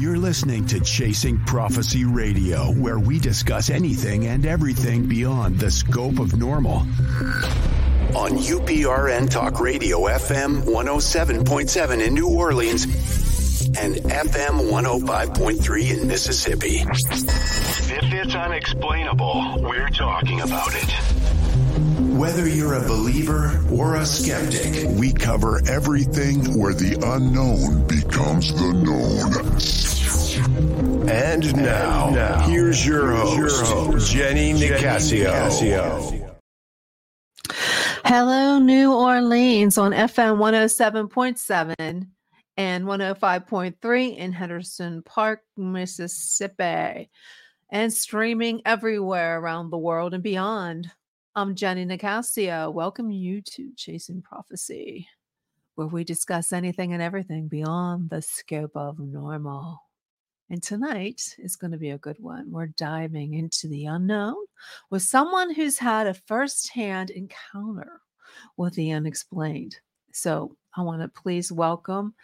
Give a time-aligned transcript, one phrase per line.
[0.00, 6.18] You're listening to Chasing Prophecy Radio, where we discuss anything and everything beyond the scope
[6.18, 6.78] of normal.
[8.16, 12.84] On UPRN Talk Radio, FM 107.7 in New Orleans
[13.78, 16.78] and FM 105.3 in Mississippi.
[16.78, 20.90] If it's unexplainable, we're talking about it.
[22.16, 28.72] Whether you're a believer or a skeptic, We cover everything where the unknown becomes the
[28.72, 29.89] known.
[30.38, 36.36] And now, here's your host, Jenny Nicasio.
[38.04, 42.08] Hello, New Orleans on FM 107.7
[42.56, 47.10] and 105.3 in Henderson Park, Mississippi,
[47.70, 50.90] and streaming everywhere around the world and beyond.
[51.34, 52.70] I'm Jenny Nicasio.
[52.70, 55.08] Welcome you to Chasing Prophecy,
[55.74, 59.80] where we discuss anything and everything beyond the scope of normal.
[60.50, 62.50] And tonight is going to be a good one.
[62.50, 64.34] We're diving into the unknown
[64.90, 68.00] with someone who's had a firsthand encounter
[68.56, 69.76] with the unexplained.
[70.12, 72.14] So I want to please welcome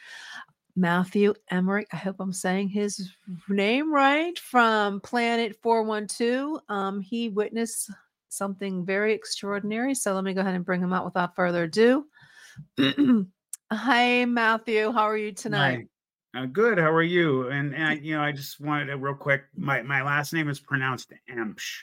[0.74, 1.86] Matthew Emmerich.
[1.92, 3.12] I hope I'm saying his
[3.48, 6.58] name right from Planet 412.
[6.68, 7.92] Um, he witnessed
[8.28, 9.94] something very extraordinary.
[9.94, 12.06] So let me go ahead and bring him out without further ado.
[13.72, 14.90] Hi, Matthew.
[14.90, 15.86] How are you tonight?
[16.37, 16.42] Hi.
[16.42, 16.79] Uh, good.
[16.79, 17.48] How are you?
[17.48, 19.45] And, and I, you know, I just wanted to real quick.
[19.56, 21.83] My my last name is pronounced Emsh,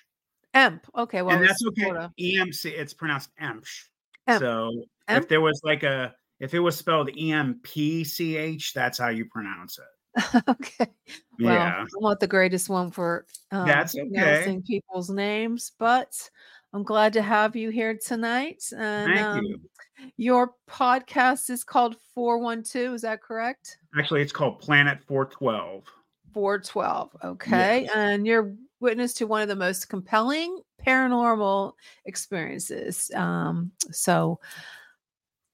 [0.54, 0.86] Emp.
[0.96, 1.22] Okay.
[1.22, 1.84] Well, and that's okay.
[1.84, 2.66] sorta- EMC.
[2.66, 3.86] It's pronounced Emsh.
[4.28, 4.40] Emp.
[4.40, 5.24] So Emp?
[5.24, 8.98] if there was like a if it was spelled E M P C H, that's
[8.98, 10.44] how you pronounce it.
[10.50, 10.88] okay.
[11.40, 11.76] Well, Yeah.
[11.80, 14.08] I'm not the greatest one for um, That's okay.
[14.14, 16.14] pronouncing people's names, but
[16.72, 18.64] I'm glad to have you here tonight.
[18.78, 19.60] And Thank um, you.
[20.18, 23.78] Your podcast is called 412, is that correct?
[23.98, 25.84] Actually, it's called Planet Four Twelve.
[26.34, 27.16] 412.
[27.24, 27.84] Okay.
[27.84, 27.92] Yes.
[27.96, 31.74] And you're witness to one of the most compelling paranormal
[32.06, 33.12] experiences.
[33.16, 34.40] Um, so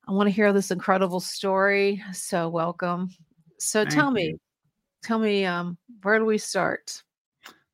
[0.07, 2.01] I want to hear this incredible story.
[2.13, 3.09] So welcome.
[3.59, 4.39] So Thank tell me, you.
[5.03, 7.03] tell me, um, where do we start?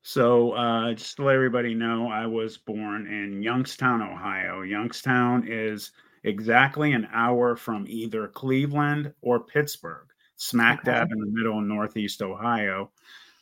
[0.02, 4.62] So, uh, just to let everybody know, I was born in Youngstown, Ohio.
[4.62, 5.90] Youngstown is
[6.24, 10.92] exactly an hour from either Cleveland or Pittsburgh, smack Okay.
[10.92, 12.90] dab in the middle of Northeast Ohio.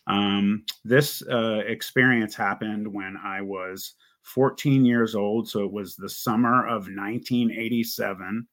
[0.06, 5.48] Um, this uh, experience happened when I was 14 years old.
[5.48, 8.46] So, it was the summer of 1987.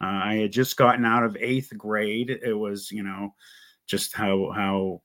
[0.00, 2.30] Uh, I had just gotten out of eighth grade.
[2.30, 3.34] It was, you know,
[3.86, 5.02] just how, how,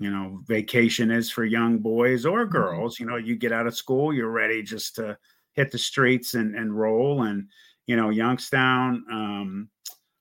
[0.00, 3.76] you know vacation is for young boys or girls you know you get out of
[3.76, 5.18] school you're ready just to
[5.54, 7.48] hit the streets and, and roll and
[7.88, 9.68] you know youngstown um,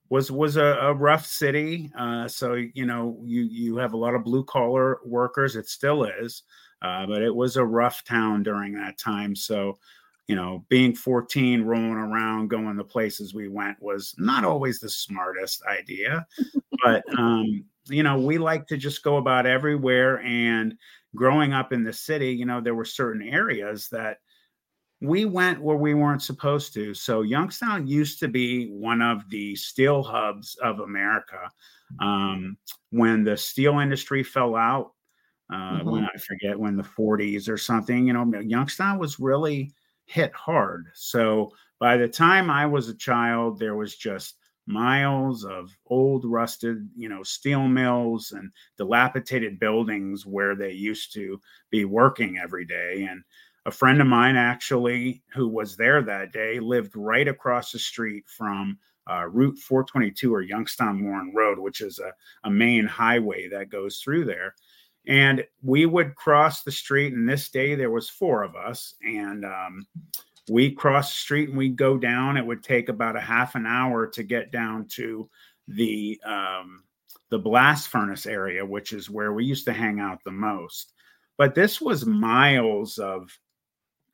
[0.10, 1.92] was was a, a rough city.
[1.96, 5.56] Uh, so you know you you have a lot of blue collar workers.
[5.56, 6.42] It still is
[6.82, 9.36] uh, but it was a rough town during that time.
[9.36, 9.78] So
[10.28, 14.90] you know being 14 rolling around going the places we went was not always the
[14.90, 16.26] smartest idea.
[16.84, 20.20] But um you know, we like to just go about everywhere.
[20.22, 20.76] And
[21.16, 24.18] growing up in the city, you know, there were certain areas that
[25.02, 26.94] we went where we weren't supposed to.
[26.94, 31.50] So Youngstown used to be one of the steel hubs of America.
[32.00, 32.58] Um,
[32.90, 34.94] when the steel industry fell out,
[35.54, 39.72] uh, when I forget when the 40s or something, you know, Youngstown was really
[40.06, 40.88] hit hard.
[40.94, 44.36] So by the time I was a child, there was just
[44.68, 51.40] miles of old rusted you know steel mills and dilapidated buildings where they used to
[51.72, 53.24] be working every day and
[53.68, 58.24] a friend of mine actually who was there that day lived right across the street
[58.28, 58.78] from
[59.10, 62.12] uh, route 422 or youngstown warren road which is a,
[62.44, 64.56] a main highway that goes through there
[65.08, 69.46] and we would cross the street and this day there was four of us and
[69.46, 69.86] um,
[70.50, 72.38] we cross the street and we'd go down.
[72.38, 75.30] It would take about a half an hour to get down to
[75.68, 76.84] the um,
[77.30, 80.94] the blast furnace area, which is where we used to hang out the most.
[81.38, 83.30] But this was miles of,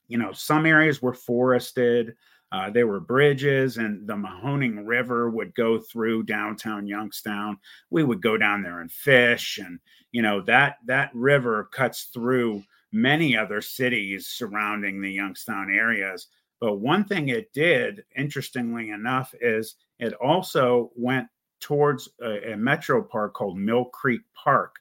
[0.08, 2.16] you know, some areas were forested.
[2.52, 7.58] Uh, there were bridges, and the Mahoning River would go through downtown Youngstown.
[7.90, 9.80] We would go down there and fish, and
[10.12, 16.28] you know that that river cuts through many other cities surrounding the Youngstown areas.
[16.62, 21.28] But one thing it did, interestingly enough, is it also went
[21.60, 24.76] towards a, a metro park called Mill Creek Park.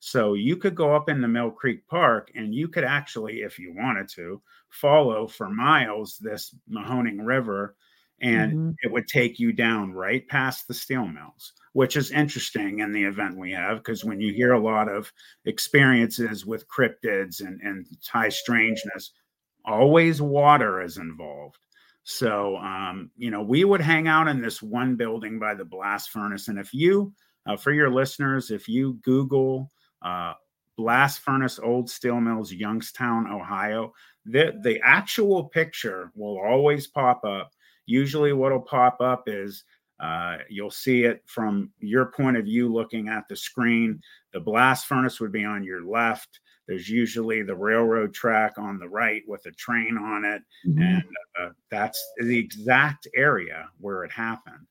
[0.00, 3.58] So you could go up in the Mill Creek Park and you could actually, if
[3.58, 4.42] you wanted to,
[4.72, 7.76] follow for miles this Mahoning River.
[8.24, 8.74] and Mhm.
[8.84, 13.02] it would take you down right past the steel mills, which is interesting in the
[13.02, 15.12] event we have because when you hear a lot of
[15.44, 19.12] experiences with cryptids and, and high strangeness,
[19.64, 21.58] always water is involved.
[22.04, 26.10] So, um, you know, we would hang out in this one building by the blast
[26.10, 26.48] furnace.
[26.48, 27.12] And if you,
[27.46, 29.70] uh, for your listeners, if you Google
[30.02, 30.34] uh,
[30.76, 33.92] blast furnace old steel mills, Youngstown, Ohio,
[34.24, 37.50] the, the actual picture will always pop up.
[37.86, 39.64] Usually, what'll pop up is
[40.00, 44.00] uh, you'll see it from your point of view looking at the screen.
[44.32, 46.40] The blast furnace would be on your left.
[46.66, 50.80] There's usually the railroad track on the right with a train on it Mhm.
[50.80, 51.04] and
[51.38, 54.66] uh, that's the exact area where it happened.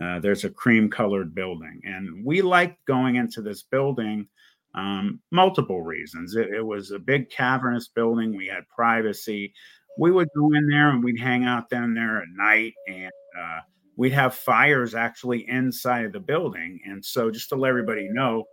[0.00, 4.28] Uh, there's a cream colored building, and we liked going into this building.
[4.76, 6.36] Um, multiple reasons.
[6.36, 8.36] It, it was a big cavernous building.
[8.36, 9.54] We had privacy.
[9.98, 13.60] We would go in there and we'd hang out down there at night, and uh,
[13.96, 16.80] we'd have fires actually inside of the building.
[16.84, 18.44] And so, just to let everybody know,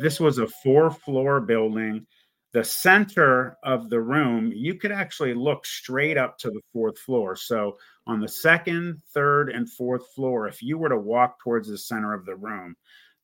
[0.00, 2.06] this was a four floor building
[2.52, 7.36] the center of the room, you could actually look straight up to the fourth floor.
[7.36, 11.78] So, on the second, third, and fourth floor, if you were to walk towards the
[11.78, 12.74] center of the room,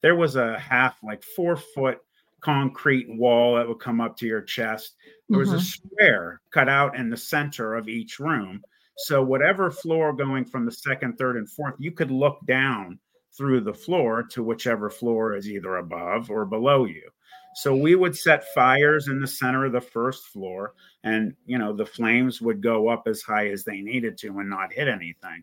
[0.02, 1.98] there was a half, like four foot
[2.40, 4.94] concrete wall that would come up to your chest.
[5.28, 5.62] There was a mm-hmm.
[5.62, 8.62] square cut out in the center of each room.
[8.98, 12.98] So, whatever floor going from the second, third, and fourth, you could look down
[13.36, 17.10] through the floor to whichever floor is either above or below you.
[17.56, 20.74] So we would set fires in the center of the first floor,
[21.04, 24.50] and you know the flames would go up as high as they needed to and
[24.50, 25.42] not hit anything.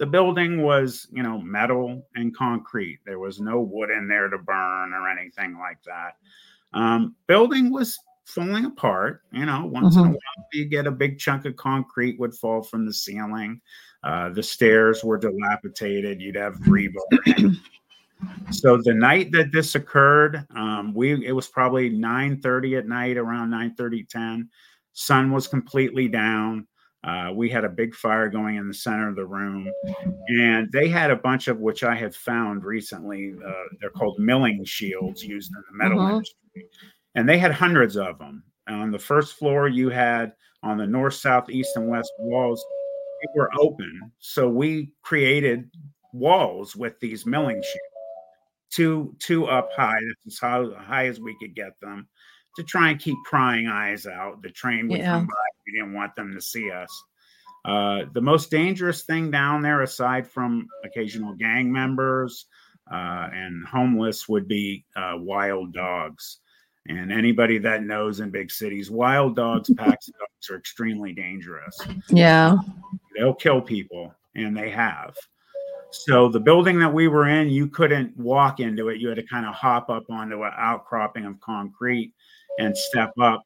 [0.00, 3.00] The building was, you know, metal and concrete.
[3.04, 6.16] There was no wood in there to burn or anything like that.
[6.72, 9.20] Um, building was falling apart.
[9.30, 10.12] You know, once in a Mhm.
[10.12, 13.60] while you get a big chunk of concrete would fall from the ceiling.
[14.02, 16.18] Uh, the stairs were dilapidated.
[16.18, 17.60] You'd have rebar.
[18.50, 23.16] so the night that this occurred um, we it was probably 9 30 at night
[23.16, 24.48] around 9 30 10
[24.92, 26.66] sun was completely down
[27.02, 29.66] uh, we had a big fire going in the center of the room
[30.28, 34.64] and they had a bunch of which i have found recently uh, they're called milling
[34.64, 36.10] shields used in the metal Mhm.
[36.12, 36.66] industry
[37.14, 40.32] and they had hundreds of them on the first floor you had
[40.62, 42.62] on the north south east and west walls
[43.22, 45.70] they were open so we created
[46.12, 47.80] walls with these milling shields
[48.70, 49.98] two two up high.
[50.06, 52.08] That's as how high as we could get them
[52.56, 54.42] to try and keep prying eyes out.
[54.42, 55.12] The train would Yeah.
[55.12, 55.34] come by.
[55.66, 57.04] We didn't want them to see us.
[57.64, 62.46] Uh, the most dangerous thing down there, aside from occasional gang members
[62.90, 66.38] uh, and homeless, would be uh, wild dogs.
[66.88, 71.78] And anybody that knows in big cities, wild dogs, packs of dogs are extremely dangerous
[72.08, 72.56] Yeah.
[73.14, 75.14] they'll kill people and they have
[75.92, 79.22] so the building that we were in you couldn't walk into it you had to
[79.24, 82.12] kind of hop up onto an outcropping of concrete
[82.60, 83.42] and step up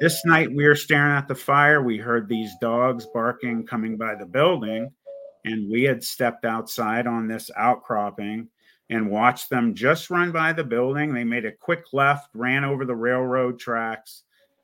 [0.00, 4.14] this night we were staring at the fire we heard these dogs barking coming by
[4.14, 4.90] the building
[5.44, 8.48] and we had stepped outside on this outcropping
[8.90, 12.84] and watched them just run by the building they made a quick left ran over
[12.84, 14.22] the railroad tracks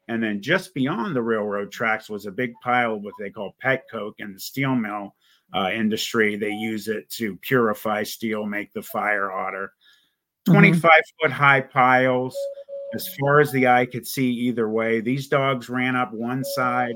[0.08, 3.54] and then just beyond the railroad tracks was a big pile of what they call
[3.60, 5.14] pet coke in the steel mill
[5.54, 6.36] uh, industry.
[6.36, 9.72] They use it to purify steel, make the fire hotter.
[10.48, 10.52] Mhm.
[10.54, 12.36] 25 foot high piles,
[12.94, 15.00] as far as the eye could see either way.
[15.00, 16.94] These dogs ran up one side,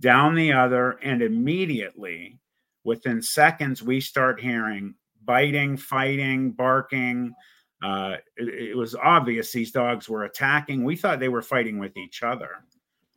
[0.00, 2.38] down the other, and immediately,
[2.84, 7.34] within seconds, we start hearing biting, fighting, barking.
[7.82, 10.84] Uh, it, it was obvious these dogs were attacking.
[10.84, 12.50] We thought they were fighting with each other.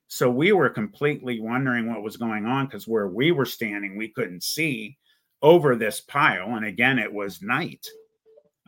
[0.08, 4.10] So we were completely wondering what was going on because where we were standing, we
[4.10, 4.98] couldn't see
[5.42, 6.56] over this pile.
[6.56, 7.88] And again, it was night.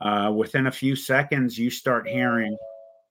[0.01, 2.57] Uh, within a few seconds, you start hearing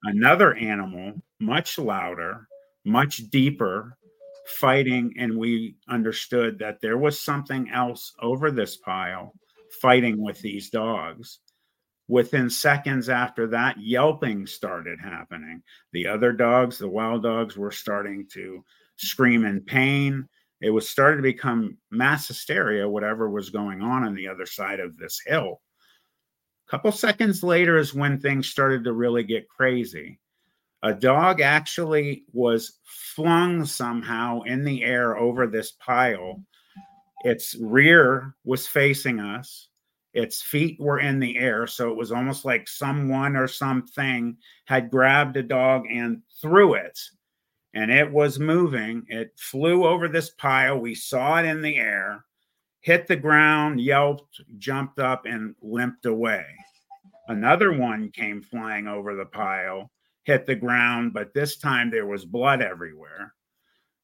[0.03, 2.47] another animal, much louder,
[2.85, 3.97] much deeper,
[4.45, 5.13] fighting.
[5.17, 9.33] And we understood that there was something else over this pile
[9.81, 11.39] fighting with these dogs.
[12.09, 15.63] Within seconds after that, yelping started happening.
[15.93, 18.63] The other dogs, the wild dogs, were starting to
[18.97, 20.27] scream in pain.
[20.61, 24.79] It was starting to become mass hysteria, whatever was going on on the other side
[24.79, 25.61] of this hill.
[26.73, 30.17] Couple seconds later is when things started to really get crazy.
[30.81, 36.43] A dog actually was flung somehow in the air over this pile.
[37.23, 39.67] Its rear was facing us.
[40.15, 44.89] Its feet were in the air so it was almost like someone or something had
[44.89, 46.99] grabbed a dog and threw it.
[47.75, 49.03] And it was moving.
[49.09, 50.79] It flew over this pile.
[50.79, 52.25] We saw it in the air
[52.83, 56.45] hit the ground, yelped, jumped up, and limped away.
[57.29, 59.89] Another one came flying over the pile,
[60.23, 63.33] hit the ground, but this time there was blood everywhere.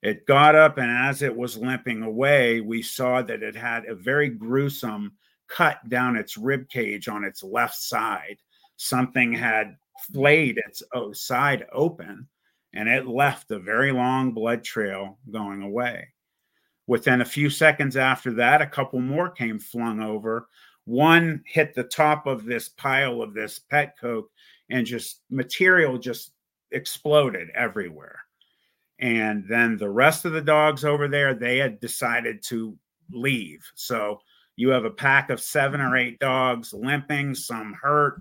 [0.01, 3.95] It got up, and as it was limping away, we saw that it had a
[3.95, 5.11] very gruesome
[5.49, 8.37] cut down its rib cage on its left side.
[8.77, 9.75] Something had
[10.13, 10.81] flayed its
[11.11, 12.29] side open,
[12.71, 16.07] and it left a very long blood trail going away.
[16.89, 20.47] Within a few seconds after that, a couple more came flung over.
[20.85, 24.31] One hit the top of this pile of this pet coke
[24.71, 26.31] and just material just
[26.71, 28.19] exploded everywhere.
[28.97, 32.75] And then the rest of the dogs over there, they had decided to
[33.11, 33.63] leave.
[33.75, 34.19] So
[34.55, 38.19] you have a pack of seven or eight dogs limping, some hurt,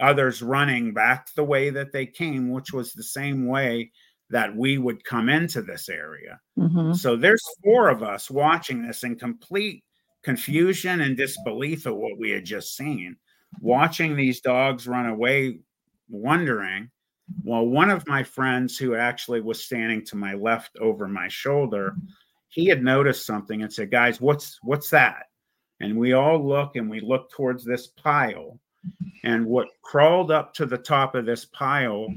[0.00, 3.90] others running back the way that they came, which was the same way
[4.32, 6.40] that we would come into this area.
[6.58, 6.96] Mhm.
[6.96, 9.84] So there's four of us watching this in complete
[10.22, 13.16] confusion and disbelief at what we had just seen,
[13.60, 15.58] watching these dogs run away,
[16.08, 16.90] wondering.
[17.44, 21.94] Well, one of my friends who actually was standing to my left over my shoulder,
[22.48, 25.26] he had noticed something and said, "Guys, what's what's that?"
[25.80, 28.58] And we all look and we look towards this pile.
[29.24, 32.08] And what crawled up to the top of this pile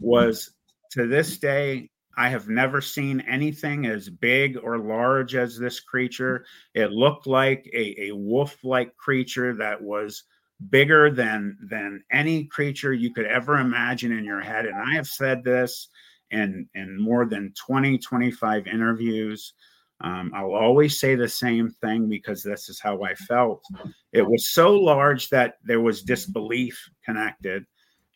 [0.00, 0.54] was
[0.94, 6.44] to this day I have never seen anything as big or large as this creature.
[6.74, 10.22] It looked like a, a wolf-like creature that was
[10.70, 14.66] bigger than than any creature you could ever imagine in your head.
[14.66, 15.88] And I have said this
[16.30, 19.52] in in more than 20, 25 interviews.
[20.00, 23.64] Um, I'll always say the same thing because this is how I felt.
[24.12, 27.64] It was so large that there was disbelief connected,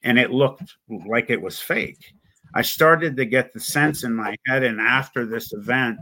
[0.03, 2.13] and it looked like it was fake.
[2.55, 5.99] I started to get the sense in my head, and after this event,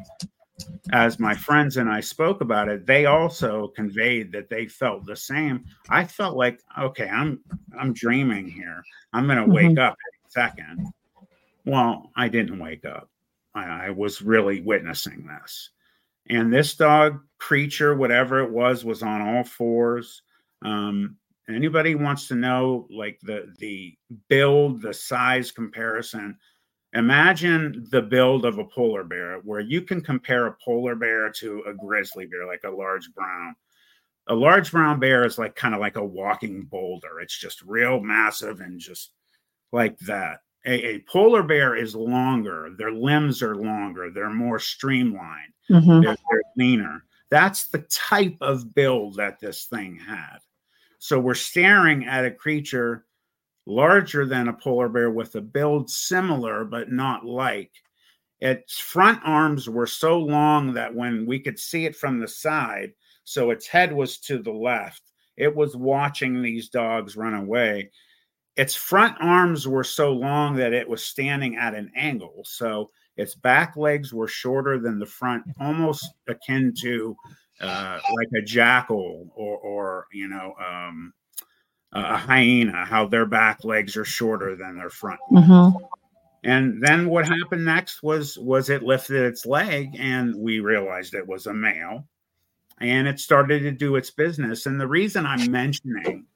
[0.92, 5.16] as my friends and I spoke about it, they also conveyed that they felt the
[5.16, 5.64] same.
[5.90, 7.40] I felt like, okay, I'm
[7.78, 8.82] I'm dreaming here.
[9.12, 10.92] I'm going to wake up in a second.
[11.64, 13.10] Well, I didn't wake up.
[13.54, 15.70] I, I was really witnessing this,
[16.28, 20.22] and this dog creature, whatever it was, was on all fours.
[20.62, 21.16] Um,
[21.48, 23.96] anybody wants to know like the the
[24.28, 26.36] build the size comparison?
[26.94, 31.62] Imagine the build of a polar bear where you can compare a polar bear to
[31.66, 33.54] a grizzly bear like a large brown.
[34.28, 37.20] A large brown bear is like kind of like a walking boulder.
[37.20, 39.12] It's just real massive and just
[39.72, 40.40] like that.
[40.64, 42.70] A, a polar bear is longer.
[42.76, 44.10] Their limbs are longer.
[44.10, 45.52] They're more streamlined.
[45.70, 46.02] Mhm.
[46.02, 50.38] they're, they're leaner that's the type of build that this thing had
[50.98, 53.04] so we're staring at a creature
[53.66, 57.72] larger than a polar bear with a build similar but not like.
[58.40, 62.92] Its front arms were so long that when we could see it from the side,
[63.24, 65.02] so its head was to the left,
[65.36, 67.90] it was watching these dogs run away.
[68.56, 72.42] Its front arms were so long that it was standing at an angle.
[72.44, 77.16] So its back legs were shorter than the front, almost akin to
[77.60, 81.12] uh, like a jackal or, or you know, um,
[81.92, 85.20] a hyena, how their back legs are shorter than their front.
[85.32, 85.74] Mhm.
[86.44, 91.26] And then what happened next was was it lifted its leg, and we realized it
[91.26, 92.06] was a male,
[92.80, 94.66] and it started to do its business.
[94.66, 96.26] And the reason I'm mentioning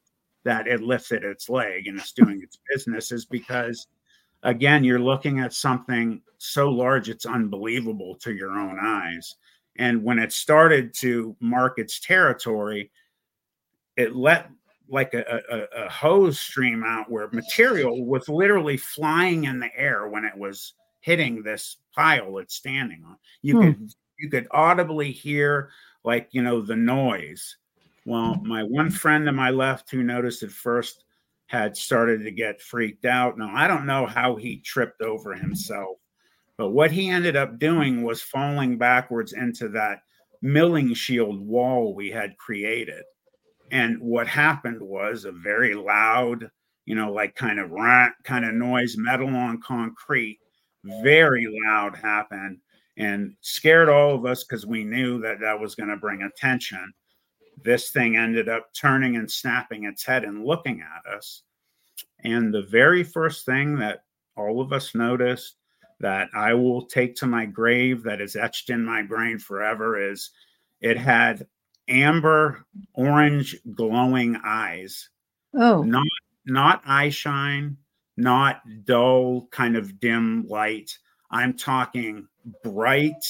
[0.44, 3.86] that it lifted its leg and it's doing its business is because
[4.42, 9.36] again you're looking at something so large it's unbelievable to your own eyes
[9.76, 12.90] and when it started to mark its territory
[13.96, 14.50] it let
[14.88, 20.08] like a, a, a hose stream out where material was literally flying in the air
[20.08, 23.16] when it was hitting this pile it's standing on.
[23.42, 23.60] You Hmm.
[23.60, 25.70] could you could audibly hear
[26.04, 27.56] like you know the noise.
[28.04, 31.04] Well my one friend to my left who noticed it first
[31.46, 33.38] had started to get freaked out.
[33.38, 35.98] Now i don't know how he tripped over himself
[36.60, 40.02] but what he ended up doing was falling backwards into that
[40.42, 43.02] milling shield wall we had created.
[43.70, 46.50] And what happened was a very loud
[46.84, 50.38] you know like kind of rant kind of noise metal on concrete
[51.02, 52.58] very loud happened
[52.98, 56.92] and scared all of us because we knew that that was going to bring attention.
[57.64, 61.42] This thing ended up turning and snapping its head and looking at us.
[62.22, 64.04] And the very first thing that
[64.36, 65.56] all of us noticed
[66.00, 70.30] that I will take to my grave that is etched in my brain forever is
[70.80, 71.46] it had
[71.88, 72.64] amber
[72.94, 75.08] orange glowing eyes
[75.54, 75.82] Oh.
[75.82, 76.06] not
[76.46, 77.76] not eye shine
[78.16, 80.96] not dull kind of dim light
[81.32, 82.28] i'm talking
[82.62, 83.24] bright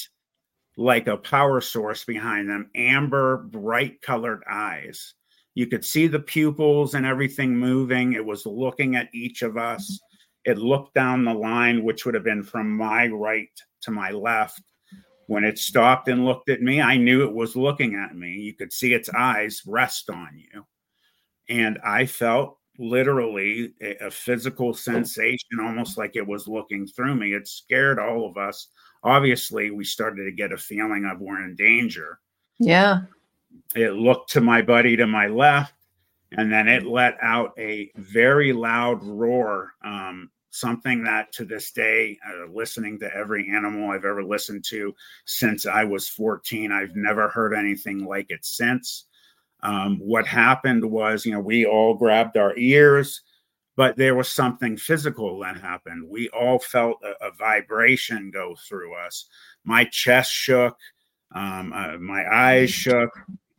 [0.76, 5.14] like a power source behind them, amber, bright colored eyes.
[5.54, 8.14] You could see the pupils and everything moving.
[8.14, 10.00] It was looking at each of us.
[10.44, 13.50] It looked down the line, which would have been from my right
[13.82, 14.62] to my left.
[15.26, 18.32] When it stopped and looked at me, I knew it was looking at me.
[18.32, 20.66] You could see its eyes rest on you.
[21.48, 27.34] And I felt literally a, physical sensation, almost like it was looking through me.
[27.34, 28.68] It scared all of us.
[29.04, 32.18] Obviously, we started to get a feeling of we're in danger.
[32.58, 33.02] Yeah.
[33.74, 35.74] It looked to my buddy to my left,
[36.36, 39.72] and then it let out a very loud roar.
[39.84, 44.94] Um, something that to this day, uh, listening to every animal I've ever listened to
[45.24, 49.06] since I was 14, I've never heard anything like it since.
[49.62, 53.22] Um, what happened was, you know, we all grabbed our ears,
[53.76, 56.08] but there was something physical that happened.
[56.08, 59.26] We all felt a, a vibration go through us.
[59.64, 60.76] My chest shook,
[61.32, 63.10] um, uh, my eyes shook,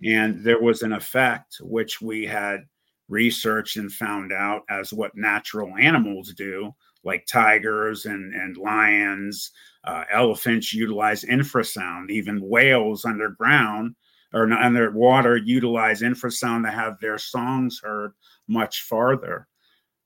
[0.03, 2.62] and there was an effect which we had
[3.10, 9.51] researched and found out as what natural animals do, like tigers and, and lions,
[9.84, 13.96] uh, elephants utilize infrasound, even whales underground
[14.34, 18.13] or underwater utilize infrasound to have their songs heard
[18.48, 19.48] much farther.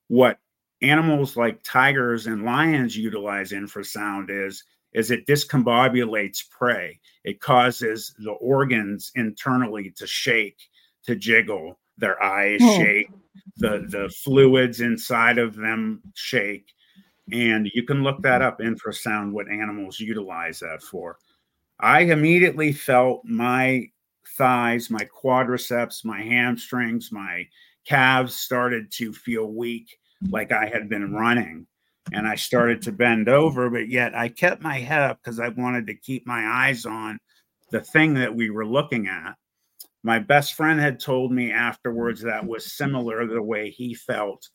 [0.07, 0.39] What
[0.81, 4.63] animals like tigers and lions utilize infrasound is
[4.95, 6.99] is it discombobulates prey.
[7.25, 10.57] It causes the organs internally to shake,
[11.05, 12.77] to jiggle, their eyes oh.
[12.77, 13.09] shake,
[13.57, 16.71] the the fluids inside of them shake.
[17.31, 21.17] And you can look that up infrasound what animals utilize that for.
[21.79, 23.89] I immediately felt my
[24.37, 27.47] thighs, my quadriceps, my hamstrings, my
[27.85, 29.97] calves started to feel weak,
[30.29, 31.67] like I had been running.
[32.11, 35.49] And I started to bend over, but yet I kept my head up because I
[35.49, 37.19] wanted to keep my eyes on
[37.71, 39.35] the thing that we were looking at.
[40.03, 44.47] My best friend had told me afterwards that was similar the way he felt.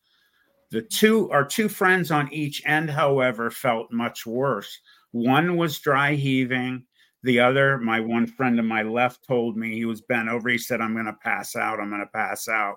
[0.70, 4.78] The two, our two friends on each end, however, felt much worse.
[5.10, 6.84] One was dry heaving,
[7.22, 10.48] the other, my one friend to my left told me he was bent over.
[10.48, 11.78] He said, I'm going to pass out.
[11.78, 12.76] I'm going to pass out.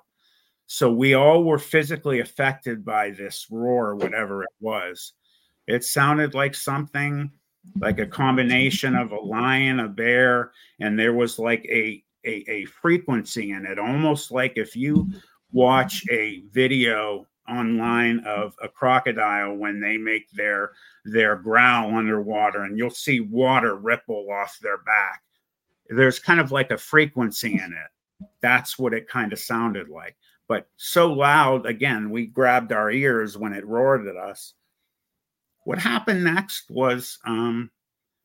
[0.67, 5.13] So we all were physically affected by this roar, whatever it was.
[5.67, 7.31] It sounded like something
[7.79, 12.65] like a combination of a lion, a bear, and there was like a, a, a
[12.65, 15.09] frequency in it, almost like if you
[15.51, 20.71] watch a video online of a crocodile when they make their
[21.05, 25.21] their growl underwater and you'll see water ripple off their back.
[25.89, 28.27] There's kind of like a frequency in it.
[28.41, 30.15] That's what it kind of sounded like
[30.47, 34.53] but so loud again we grabbed our ears when it roared at us
[35.65, 37.69] what happened next was um,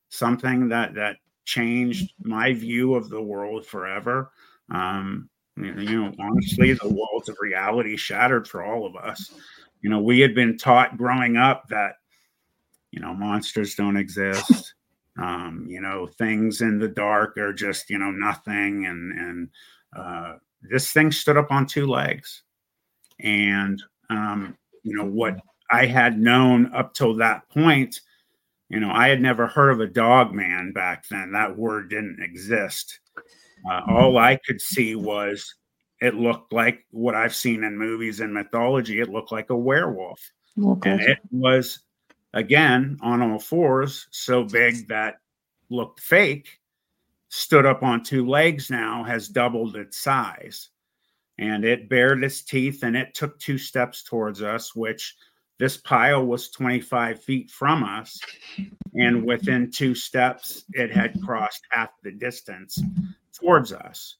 [0.09, 4.31] something that that changed my view of the world forever
[4.71, 5.29] um,
[5.61, 9.31] you know, honestly, the walls of reality shattered for all of us.
[9.81, 11.95] You know, we had been taught growing up that,
[12.91, 14.73] you know, monsters don't exist.
[15.17, 18.85] Um, you know, things in the dark are just, you know, nothing.
[18.85, 19.49] And and
[19.93, 22.43] uh, this thing stood up on two legs.
[23.19, 25.39] And um, you know, what
[25.71, 27.99] I had known up till that point,
[28.69, 31.31] you know, I had never heard of a dog man back then.
[31.31, 32.99] That word didn't exist.
[33.69, 35.53] Uh, all I could see was
[36.01, 39.01] it looked like what I've seen in movies and mythology.
[39.01, 40.19] It looked like a werewolf.
[40.63, 40.91] Okay.
[40.91, 41.79] And it was,
[42.33, 45.15] again, on all fours, so big that
[45.69, 46.58] looked fake,
[47.29, 50.69] stood up on two legs now, has doubled its size.
[51.37, 55.15] And it bared its teeth and it took two steps towards us, which
[55.57, 58.19] this pile was 25 feet from us.
[58.95, 62.81] And within two steps, it had crossed half the distance
[63.33, 64.15] towards us.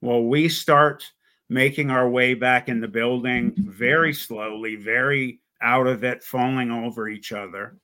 [0.00, 1.10] Well, we start
[1.48, 7.08] making our way back in the building very slowly, very out of it, falling over
[7.08, 7.76] each other.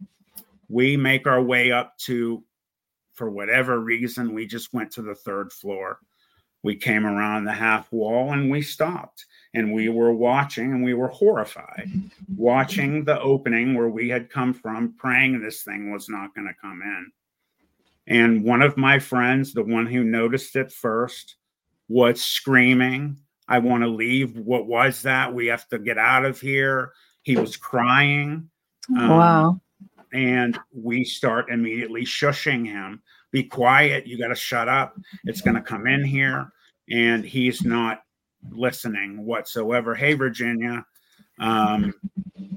[0.68, 2.42] We make our way up to,
[3.18, 5.98] for whatever reason, we just went to the third floor.
[6.62, 10.94] We came around the half wall and we stopped and we were watching and we
[10.94, 11.90] were horrified,
[12.37, 16.54] watching the opening where we had come from, praying this thing was not going to
[16.61, 17.12] come in.
[18.07, 21.37] And one of my friends, the one who noticed it first,
[21.88, 24.37] was screaming, I want to leave.
[24.37, 25.35] What was that?
[25.35, 26.92] We have to get out of here.
[27.22, 28.50] He was crying.
[28.96, 29.61] Um, wow.
[30.12, 33.03] And we start immediately shushing him.
[33.31, 34.07] Be quiet.
[34.07, 34.97] You got to shut up.
[35.25, 36.51] It's going to come in here.
[36.90, 38.03] And he's not
[38.51, 39.94] listening whatsoever.
[39.94, 40.85] Hey, Virginia.
[41.38, 41.94] Um,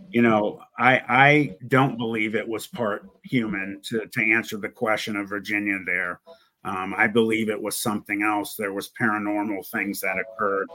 [0.10, 5.16] you know, I I don't believe it was part human to to answer the question
[5.16, 6.20] of Virginia there.
[6.64, 8.56] Um, I believe it was something else.
[8.56, 10.68] There was paranormal things that occurred,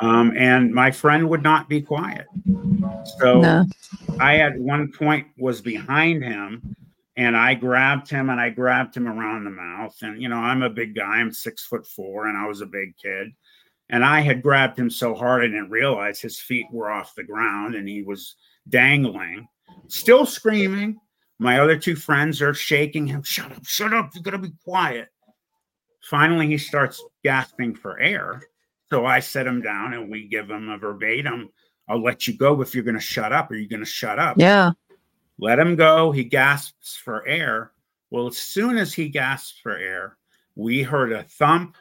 [0.00, 2.26] um, and my friend would not be quiet.
[3.18, 3.64] So No.
[4.18, 6.76] I at one point was behind him,
[7.16, 9.96] and I grabbed him and I grabbed him around the mouth.
[10.02, 11.16] And you know, I'm a big guy.
[11.16, 13.28] I'm six foot four, and I was a big kid.
[13.88, 17.24] And I had grabbed him so hard I didn't realize his feet were off the
[17.24, 18.36] ground, and he was
[18.68, 19.48] dangling,
[19.88, 20.98] still screaming.
[21.40, 23.24] My other two friends are shaking him.
[23.24, 24.12] Shut up, shut up.
[24.14, 25.08] You gotta be quiet.
[26.02, 28.42] Finally, he starts gasping for air.
[28.90, 31.50] So I set him down and we give him a verbatim
[31.90, 33.50] I'll let you go if you're going to shut up.
[33.50, 34.36] Are you going to shut up?
[34.38, 34.70] Yeah.
[35.38, 36.12] Let him go.
[36.12, 37.72] He gasps for air.
[38.10, 40.16] Well, as soon as he gasps for air,
[40.54, 41.76] we heard a thump.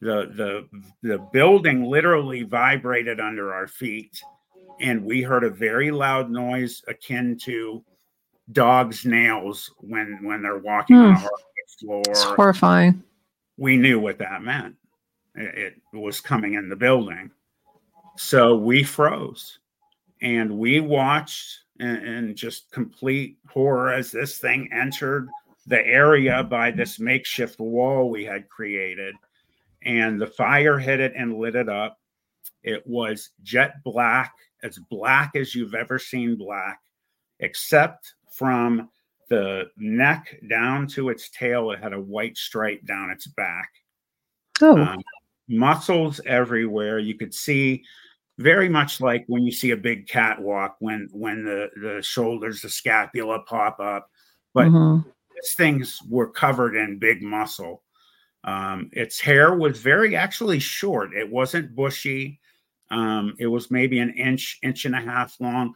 [0.00, 0.68] The, the,
[1.02, 4.22] the building literally vibrated under our feet,
[4.80, 7.84] and we heard a very loud noise akin to
[8.52, 11.20] dogs' nails when when they're walking on a Hmm.
[11.20, 13.02] hardwood It's horrifying.
[13.56, 14.76] We knew what that meant.
[15.34, 17.30] It, it was coming in the building,
[18.16, 19.58] so we froze,
[20.20, 25.28] and we watched in just complete horror as this thing entered
[25.66, 29.14] the area by this makeshift wall we had created,
[29.82, 31.98] and the fire hit it and lit it up.
[32.62, 36.80] It was jet black, as black as you've ever seen black,
[37.38, 38.88] except from
[39.28, 41.72] the neck down to its tail.
[41.72, 43.68] It had a white stripe down its back.
[44.62, 45.02] Oh, Um,
[45.46, 46.98] muscles everywhere.
[46.98, 47.84] You could see
[48.38, 52.70] very much like when you see a big catwalk when when the the shoulders, the
[52.70, 54.08] scapula pop up.
[54.54, 55.04] But mhm.
[55.36, 57.82] its things were covered in big muscle.
[58.44, 61.12] Um, its hair was very actually short.
[61.14, 62.40] It wasn't bushy.
[62.90, 65.74] Um, it was maybe an inch, inch and a half long.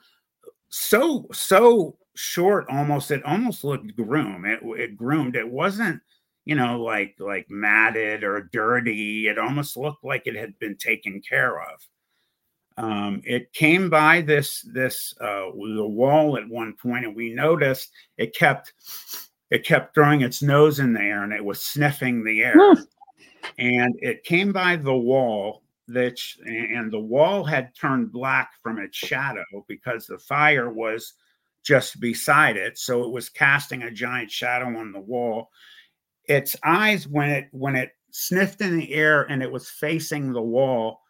[0.71, 4.47] So so short, almost it almost looked groomed.
[4.47, 5.37] It, it groomed.
[5.37, 6.01] It wasn't,
[6.45, 9.29] you know, like like matted or dirty.
[9.29, 11.89] It almost looked like it had been taken care of.
[12.77, 17.91] Um, it came by this this uh, the wall at one point, and we noticed
[18.19, 18.73] it kept
[19.51, 22.57] it kept throwing its nose in the air and it was sniffing the air.
[22.57, 22.83] Hmm.
[23.59, 28.97] And it came by the wall that and the wall had turned black from its
[28.97, 31.15] shadow because the fire was
[31.65, 32.79] just beside it.
[32.79, 35.51] So it was casting a giant shadow on the wall.
[36.27, 40.43] Its eyes when it when it sniffed in the air and it was facing the
[40.43, 41.01] wall,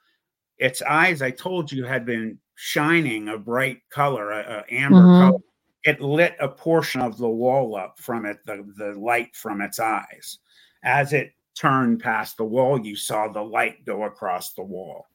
[0.59, 5.19] its eyes, I told you, had been shining a bright color, a, a amber Mhm.
[5.19, 5.39] color
[5.85, 9.79] it lit a portion of the wall up from it, the, the light from its
[9.79, 10.39] eyes.
[10.83, 15.07] As it turned past the wall, you saw the light go across the wall.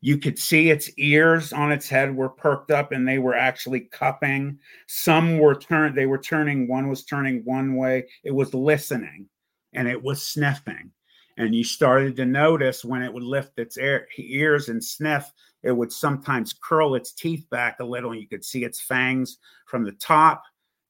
[0.00, 3.80] You could see its ears on its head were perked up and they were actually
[3.80, 4.58] cupping.
[4.86, 8.06] Some were turned, they were turning, one was turning one way.
[8.22, 9.28] It was listening
[9.72, 10.92] and it was sniffing.
[11.36, 15.32] And you started to notice when it would lift its air, ears and sniff,
[15.62, 19.38] it would sometimes curl its teeth back a little and you could see its fangs
[19.66, 20.42] from the top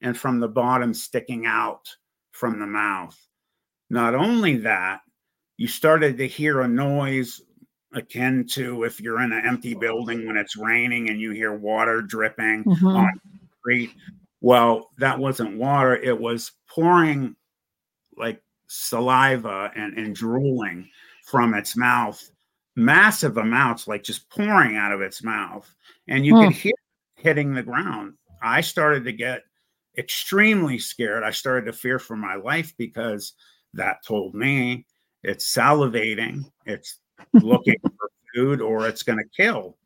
[0.03, 1.89] and from the bottom sticking out
[2.33, 3.19] from the mouth.
[3.91, 5.01] Not only that,
[5.57, 7.41] you started to hear a noise
[7.99, 12.01] akin to if you're in an empty building when it's raining and you hear water
[12.01, 12.97] dripping Mhm.
[12.97, 13.21] on
[13.63, 13.91] concrete.
[14.41, 17.37] Well, that wasn't water, it was pouring
[18.17, 20.89] like saliva and, and drooling
[21.27, 22.23] from its mouth,
[22.77, 25.69] massive amounts, like just pouring out of its mouth.
[26.09, 26.45] And you Hmm.
[26.45, 28.15] could hear it hitting the ground.
[28.43, 29.43] I started to get
[29.97, 31.25] extremely scared.
[31.25, 33.35] I started to fear for my life because
[33.75, 34.87] that told me
[35.25, 37.01] it's salivating, it's
[37.33, 39.77] looking for food, or it's going to kill.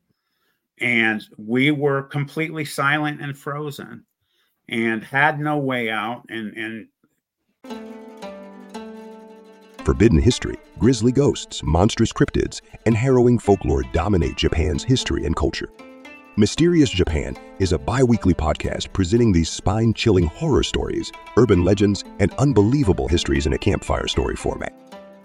[0.81, 4.05] And we were completely silent and frozen
[4.69, 6.25] and had no way out.
[6.29, 6.89] And, and
[9.85, 15.69] Forbidden history, grisly ghosts, monstrous cryptids, and harrowing folklore dominate Japan's history and culture.
[16.37, 22.05] Mysterious Japan is a bi weekly podcast presenting these spine chilling horror stories, urban legends,
[22.21, 24.82] and unbelievable histories in a campfire story format.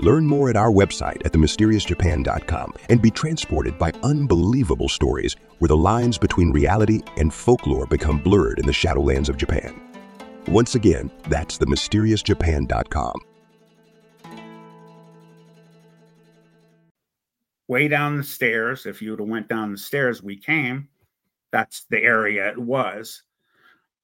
[0.00, 5.76] Learn more at our website at themysteriousjapan.com and be transported by unbelievable stories where the
[5.76, 9.78] lines between reality and folklore become blurred in the shadowlands of Japan.
[10.48, 13.20] Once again, that's themysteriousjapan.com.
[17.68, 20.88] Way down the stairs, if you would have went down the stairs we came,
[21.52, 23.22] that's the area it was.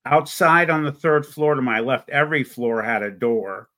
[0.04, 3.70] Outside on the third floor to my left, every floor had a door.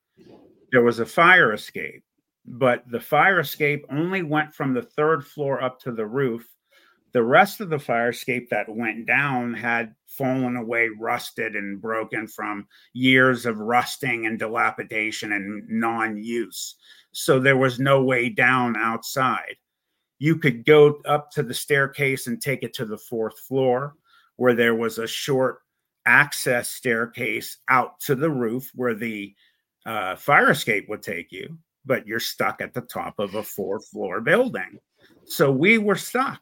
[0.72, 2.02] There was a fire escape,
[2.50, 6.46] but the fire escape only went from the third floor up to the roof.
[7.12, 12.26] The rest of the fire escape that went down had fallen away, rusted, and broken
[12.26, 16.76] from years of rusting and dilapidation and non use.
[17.12, 19.56] So there was no way down outside.
[20.18, 23.94] You could go up to the staircase and take it to the fourth floor,
[24.36, 25.60] where there was a short
[26.06, 29.34] access staircase out to the roof where the
[29.86, 31.56] uh, fire escape would take you,
[31.88, 34.78] but you're stuck at the top of a four floor building.
[35.24, 36.40] So we were stuck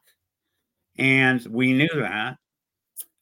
[0.98, 2.36] and we knew that.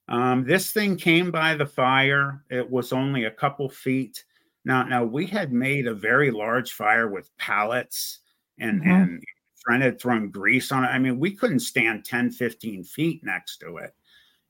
[0.09, 2.45] Um, this thing came by the fire.
[2.51, 4.25] It was only a couple feet.
[4.65, 8.21] Now, now we had made a very large fire with pallets
[8.59, 9.03] and, Mhm.
[9.03, 9.25] and
[9.63, 10.89] friend had thrown grease on it.
[10.89, 13.95] I mean, we couldn't stand 10, 15 feet next to it.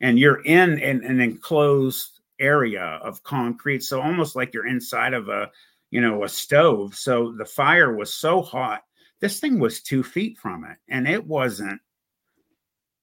[0.01, 3.85] And you're in an, an enclosed area of concrete.
[3.85, 5.51] So almost like you're inside of a,
[5.95, 6.93] you know, a stove.
[6.97, 8.83] So the fire was so hot.
[9.21, 11.81] This thing was two feet from it and it wasn't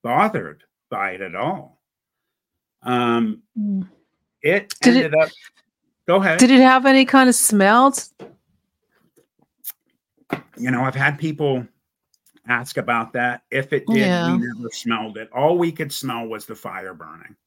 [0.04, 1.82] bothered by it at all.
[2.84, 3.88] Um, Mm.
[4.42, 5.30] it Did it- ended up,
[6.06, 6.40] go ahead.
[6.40, 8.14] Did it have any kind of smells?
[10.58, 11.66] you know, I've had people
[12.50, 13.44] ask about that.
[13.52, 14.34] If it did, Yeah.
[14.36, 15.32] we never smelled it.
[15.32, 17.38] All we could smell was the fire burning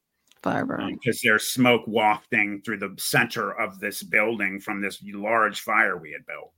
[0.45, 5.97] Fire because there's smoke wafting through the center of this building from this large fire
[5.97, 6.53] we had built.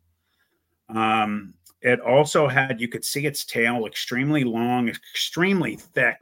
[0.88, 6.16] Um, it also had, you could see its tail extremely long, extremely thick,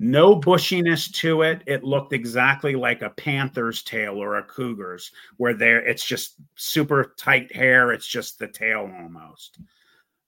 [0.00, 1.62] no bushiness to it.
[1.66, 7.14] It looked exactly like a panther's tail or a cougar's, where there it's just super
[7.18, 7.92] tight hair.
[7.92, 9.58] It's just the tail almost.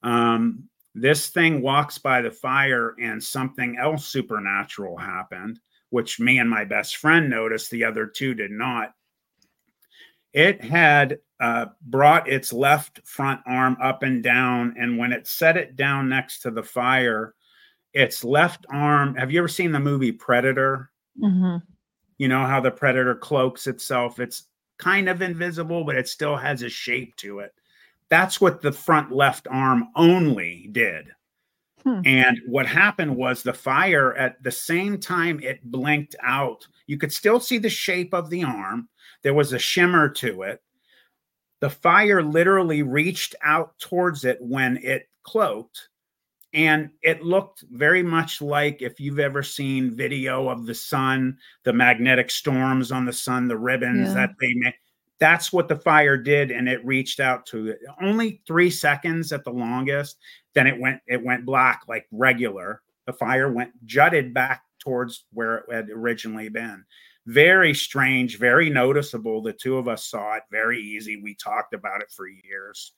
[0.02, 6.50] Um, this thing walks by the fire, and something else supernatural happened, which me and
[6.50, 7.70] my best friend noticed.
[7.70, 8.94] The other two did not.
[10.32, 15.56] It had uh, brought its left front arm up and down, and when it set
[15.56, 17.34] it down next to the fire,
[17.92, 19.14] its left arm.
[19.14, 20.90] Have you ever seen the movie Predator?
[21.22, 21.62] Mhm.
[22.18, 24.20] You know how the predator cloaks itself?
[24.20, 27.54] It's kind of invisible, but it still has a shape to it.
[28.08, 31.10] That's what the front left arm only did.
[31.86, 32.00] Hmm.
[32.04, 37.12] And what happened was the fire at the same time it blinked out, you could
[37.12, 38.88] still see the shape of the arm.
[39.22, 40.60] There was a shimmer to it.
[41.60, 45.88] The fire literally reached out towards it when it cloaked.
[46.52, 51.72] And it looked very much like if you've ever seen video of the sun, the
[51.72, 54.14] magnetic storms on the sun, the ribbons Yeah.
[54.14, 54.74] that they make.
[55.18, 57.74] That's what the fire did, and it reached out to.
[58.02, 60.18] Only three seconds at the longest.
[60.54, 62.82] Then it went it went black like regular.
[63.06, 66.84] The fire went jutted back towards where it had originally been.
[67.26, 69.42] Very strange, very noticeable.
[69.42, 71.20] The two of us saw it very easy.
[71.20, 72.92] We talked about it for years.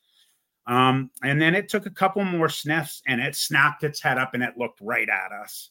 [0.66, 4.34] Um, and then it took a couple more sniffs and it snapped its head up
[4.34, 5.70] and it looked right at us.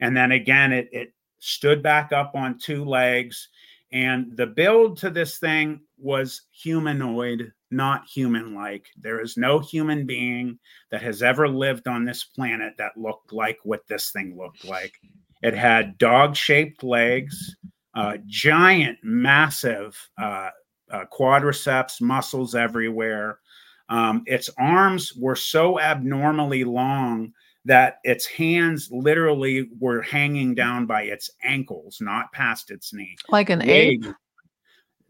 [0.00, 3.48] And then again, it, it stood back up on two legs.
[3.92, 8.86] And the build to this thing was humanoid, not human like.
[8.96, 10.58] There is no human being
[10.90, 14.94] that has ever lived on this planet that looked like what this thing looked like.
[15.42, 17.56] It had dog shaped legs,
[17.94, 20.50] uh, giant, massive uh,
[20.90, 23.40] uh, quadriceps, muscles everywhere.
[23.88, 27.32] Um, its arms were so abnormally long
[27.64, 33.16] that its hands literally were hanging down by its ankles, not past its knee.
[33.28, 34.04] Like an ape?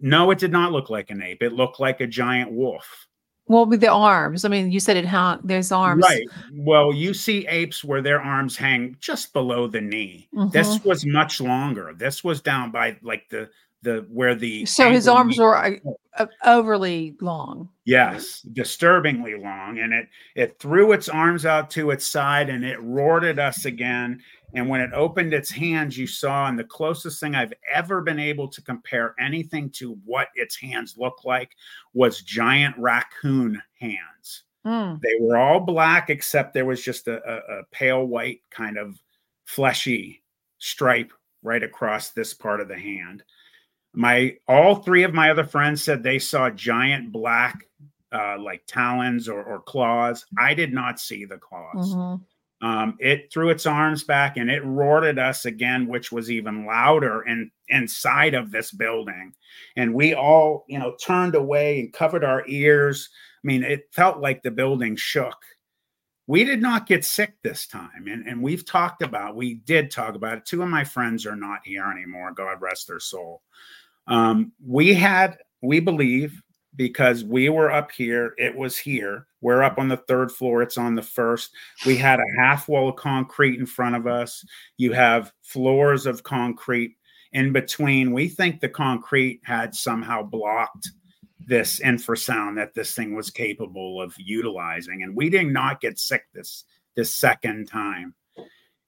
[0.01, 1.43] No, it did not look like an ape.
[1.43, 3.07] It looked like a giant wolf.
[3.47, 4.45] Well, with the arms?
[4.45, 5.41] I mean, you said it hung.
[5.43, 6.05] There's arms.
[6.09, 6.27] Right.
[6.55, 10.29] Well, you see apes where their arms hang just below the knee.
[10.35, 10.53] Mhm.
[10.53, 11.93] This was much longer.
[11.97, 13.51] This was down by like the
[13.83, 15.81] the where the So his arms meet- were
[16.19, 17.69] uh, overly long.
[17.85, 19.79] Yes, disturbingly long.
[19.79, 23.65] And it it threw its arms out to its side and it roared at us
[23.65, 24.21] again.
[24.55, 28.19] And when it opened its hands, you saw, and the closest thing I've ever been
[28.19, 31.57] able to compare anything to what its hands looked like
[31.95, 34.43] was giant raccoon hands.
[34.67, 35.01] Mm.
[35.01, 39.01] They were all black, except there was just a, a, a pale white kind of
[39.45, 40.23] fleshy
[40.59, 41.13] stripe
[41.43, 43.23] right across this part of the hand.
[43.93, 47.67] My all three of my other friends said they saw giant black
[48.13, 50.25] uh, like talons or, or claws.
[50.39, 51.95] I did not see the claws.
[51.95, 52.21] Mhm.
[52.63, 56.67] Um, it threw its arms back and it roared at us again, which was even
[56.67, 57.23] louder.
[57.23, 59.33] And inside of this building.
[59.77, 63.09] And we all, you know, turned away and covered our ears.
[63.43, 65.37] I mean, it felt like the building shook.
[66.27, 68.07] We did not get sick this time.
[68.07, 70.47] And, and we've talked about, we did talk about it.
[70.47, 72.33] Two of my friends are not here anymore.
[72.33, 73.43] God rest their soul.
[74.11, 76.43] Um, we had, we believe,
[76.77, 79.27] because we were up here, it was here.
[79.41, 81.51] We're up on the third floor, it's on the first.
[81.87, 84.45] We had a half wall of concrete in front of us.
[84.77, 86.97] You have floors of concrete
[87.33, 88.13] in between.
[88.13, 90.91] We think the concrete had somehow blocked
[91.47, 95.03] this infrasound that this thing was capable of utilizing.
[95.03, 96.65] And we did not get sick this
[96.97, 98.15] this second time.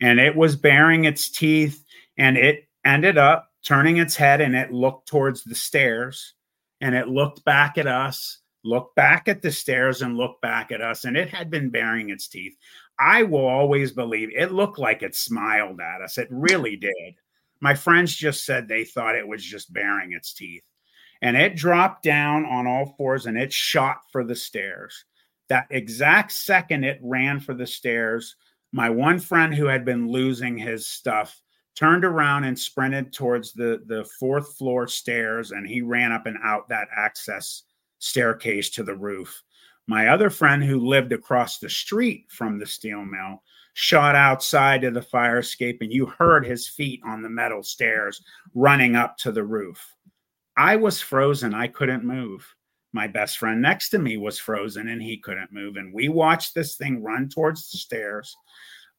[0.00, 1.84] And it was baring its teeth
[2.18, 6.34] and it ended up turning its head and it looked towards the stairs
[6.80, 10.80] and it looked back at us, looked back at the stairs, and looked back at
[10.80, 11.04] us.
[11.04, 12.56] And it had been baring its teeth.
[12.98, 16.18] I will always believe it looked like it smiled at us.
[16.18, 17.14] It really did.
[17.60, 20.64] My friends just said they thought it was just baring its teeth.
[21.20, 25.04] And it dropped down on all fours and it shot for the stairs.
[25.48, 28.36] That exact second it ran for the stairs,
[28.72, 31.41] my one friend who had been losing his stuff
[31.74, 36.38] turned around and sprinted towards the the fourth floor stairs and he ran up and
[36.42, 37.62] out that access
[37.98, 39.42] staircase to the roof.
[39.86, 43.42] My other friend who lived across the street from the steel mill
[43.74, 48.22] shot outside to the fire escape and you heard his feet on the metal stairs
[48.54, 49.82] running up to the roof.
[50.56, 51.54] I was frozen.
[51.54, 52.46] I couldn't move.
[52.92, 56.54] My best friend next to me was frozen and he couldn't move and we watched
[56.54, 58.36] this thing run towards the stairs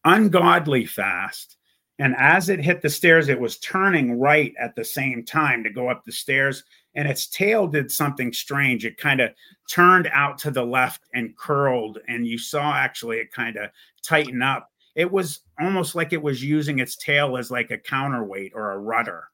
[0.06, 1.58] ungodly fast
[2.00, 5.70] and as it hit the stairs, it was turning right at the same time to
[5.70, 6.64] go up the stairs.
[6.96, 8.86] And its tail did something strange.
[8.86, 9.32] It kind of
[9.70, 12.00] turned out to the left and curled.
[12.08, 13.70] And you saw actually it kind of
[14.02, 14.72] tighten up.
[14.96, 18.80] It was almost like it was using its tail as like a counterweight or a
[18.80, 19.26] rudder,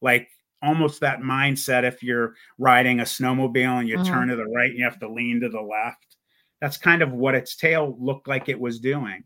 [0.00, 0.28] like
[0.60, 4.12] almost that mindset if you're riding a snowmobile and you mm-hmm.
[4.12, 6.16] turn to the right and you have to lean to the left.
[6.60, 9.22] That's kind of what its tail looked like it was doing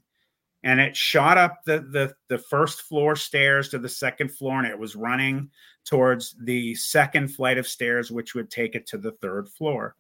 [0.65, 4.67] and it shot up the, the the first floor stairs to the second floor and
[4.67, 5.51] it was running
[5.85, 9.97] towards the second flight of stairs which would take it to the third floor.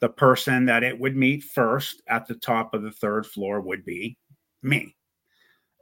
[0.00, 3.84] The person that it would meet first at the top of the third floor would
[3.84, 4.16] be
[4.62, 4.96] me.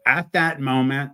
[0.07, 1.13] At that moment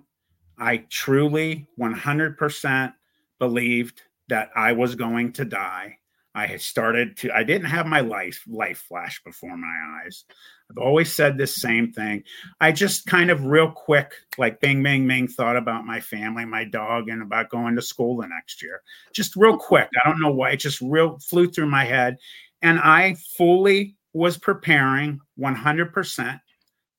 [0.58, 2.94] i truly 100%
[3.38, 5.98] believed that i was going to die
[6.34, 10.24] I had started to, I didn't have my life life flash before my eyes.
[10.70, 12.24] I've always said this same thing.
[12.60, 16.64] I just kind of real quick, like bing, bing, bing, thought about my family, my
[16.64, 18.82] dog, and about going to school the next year.
[19.12, 19.88] Just real quick.
[20.04, 20.50] I don't know why.
[20.50, 22.16] It just real flew through my head.
[22.62, 26.40] And I fully was preparing 100%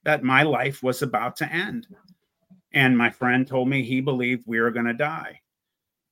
[0.03, 1.87] that my life was about to end.
[2.71, 5.41] And my friend told me he believed we were going to die.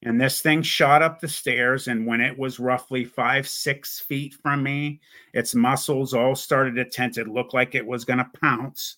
[0.06, 1.88] And this thing shot up the stairs.
[1.88, 5.00] And when it was roughly five, six feet from me,
[5.34, 7.18] its muscles all started to tense.
[7.18, 8.98] It looked like it was going to pounce.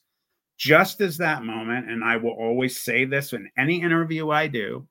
[0.58, 4.88] Just as that moment, and I will always say this in any interview I do,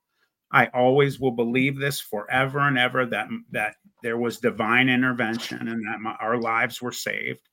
[0.53, 5.85] I always will believe this forever and ever that that there was divine intervention and
[5.89, 7.49] that my, our lives were saved.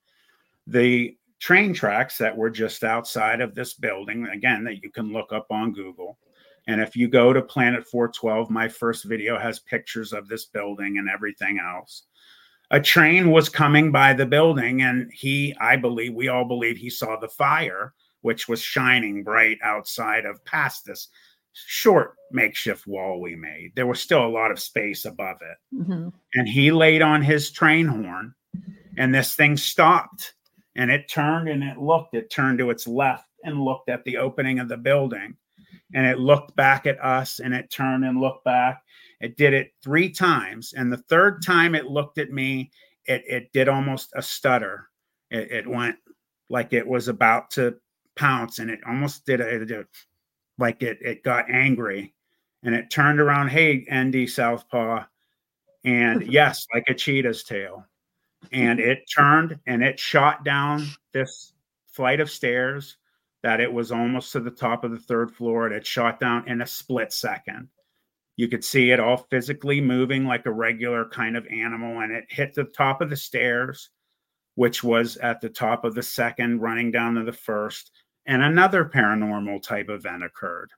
[0.68, 5.34] The train tracks that were just outside of this building, again, that you can look
[5.34, 6.20] up on Google,
[6.72, 10.98] and if you go to Planet 412, my first video has pictures of this building
[10.98, 12.04] and everything else.
[12.72, 16.90] A train was coming by the building, and he, I believe, we all believe he
[16.90, 21.10] saw the fire, which was shining bright outside of past this
[21.52, 23.74] short makeshift wall we made.
[23.76, 25.76] There was still a lot of space above it.
[25.76, 26.10] Mm-hmm.
[26.36, 28.34] And he laid on his train horn,
[28.98, 30.34] and this thing stopped
[30.76, 34.18] and it turned and it looked, it turned to its left and looked at the
[34.18, 35.36] opening of the building
[35.94, 38.84] and it looked back at us and it turned and looked back.
[39.20, 40.74] It did it three times.
[40.76, 42.72] And the third time it looked at me,
[43.06, 44.90] it, it did almost a stutter.
[45.30, 45.98] It, it went
[46.50, 47.76] like it was about to
[48.16, 49.86] pounce and it almost did, it did
[50.58, 52.14] like it, it got angry
[52.64, 53.50] and it turned around.
[53.50, 55.04] Hey, ND Southpaw.
[55.84, 57.86] And yes, like a cheetah's tail.
[58.52, 61.54] And it turned and it shot down this
[61.88, 62.98] flight of stairs
[63.44, 65.66] that it was almost to the top of the third floor.
[65.66, 67.70] And it shot down in a split second.
[68.38, 72.26] You could see it all physically moving like a regular kind of animal, and it
[72.30, 73.90] hit the top of the stairs,
[74.56, 77.92] which was at the top of the second, running down to the first,
[78.26, 80.72] and another paranormal type event occurred.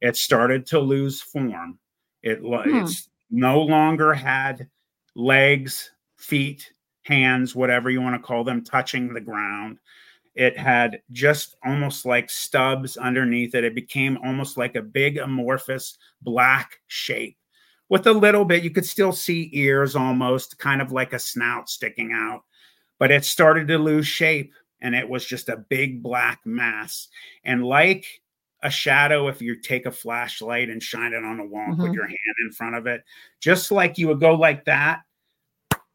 [0.00, 1.78] It started to lose form.
[2.22, 2.76] It hmm.
[2.76, 4.68] it's no longer had
[5.14, 6.72] legs, feet,
[7.04, 9.78] hands, whatever you want to call them, touching the ground.
[10.36, 13.64] It had just almost like stubs underneath it.
[13.64, 17.38] It became almost like a big amorphous black shape
[17.88, 18.62] with a little bit.
[18.62, 22.42] You could still see ears almost, kind of like a snout sticking out,
[22.98, 27.08] but it started to lose shape and it was just a big black mass.
[27.42, 28.04] And like
[28.62, 31.80] a shadow, if you take a flashlight and shine it on a wall, mm-hmm.
[31.80, 33.02] put your hand in front of it,
[33.40, 35.00] just like you would go like that,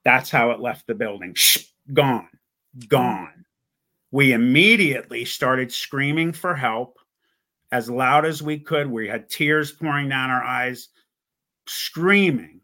[0.03, 1.35] that's how it left the building.
[1.93, 2.29] Gone,
[2.87, 3.45] gone.
[4.11, 6.99] We immediately started screaming for help
[7.71, 8.87] as loud as we could.
[8.87, 10.89] We had tears pouring down our eyes,
[11.67, 12.59] screaming.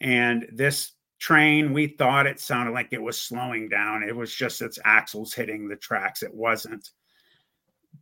[0.00, 4.02] And this train, we thought it sounded like it was slowing down.
[4.02, 6.22] It was just its axles hitting the tracks.
[6.22, 6.90] It wasn't.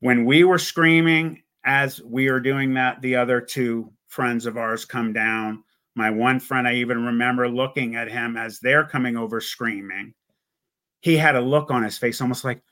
[0.00, 4.84] When we were screaming, as we are doing that, the other two friends of ours
[4.84, 5.62] come down.
[5.94, 10.12] My one friend, I even remember looking at him as they're coming over screaming.
[11.04, 12.62] He had a look on his face, almost like,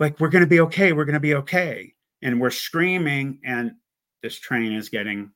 [0.00, 0.92] like we're going to be okay.
[0.92, 3.72] We're going to be okay and we're screaming and
[4.22, 5.30] this train is getting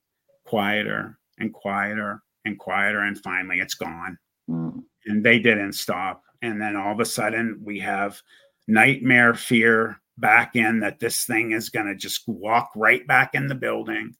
[0.45, 4.17] quieter and quieter and quieter and finally it's gone
[4.49, 4.83] mm.
[5.05, 8.21] and they didn't stop and then all of a sudden we have
[8.67, 13.47] nightmare fear back in that this thing is going to just walk right back in
[13.47, 14.13] the building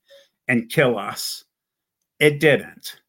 [0.47, 1.43] and kill us
[2.19, 3.01] it didn't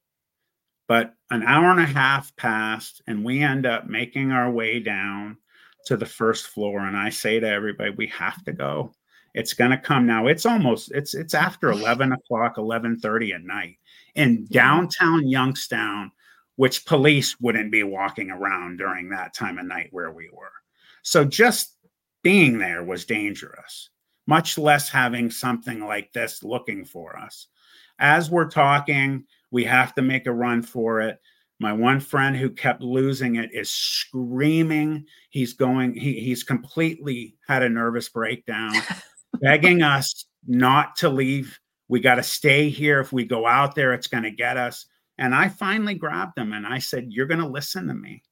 [0.90, 5.36] but an hour and a half passed and we end up making our way down
[5.86, 8.92] to the first floor and i say to everybody we have to go
[9.34, 10.26] it's going to come now.
[10.26, 13.78] It's almost it's it's after eleven o'clock, eleven thirty at night
[14.14, 16.10] in downtown Youngstown,
[16.56, 20.52] which police wouldn't be walking around during that time of night where we were.
[21.02, 21.76] So just
[22.22, 23.90] being there was dangerous,
[24.26, 27.46] much less having something like this looking for us.
[27.98, 31.18] As we're talking, we have to make a run for it.
[31.58, 35.04] My one friend who kept losing it is screaming.
[35.28, 38.72] He's going, he, he's completely had a nervous breakdown.
[39.40, 41.58] begging us not to leave.
[41.88, 43.00] We got to stay here.
[43.00, 44.86] If we go out there, it's going to get us.
[45.18, 48.22] And I finally grabbed him and I said, You're going to listen to me.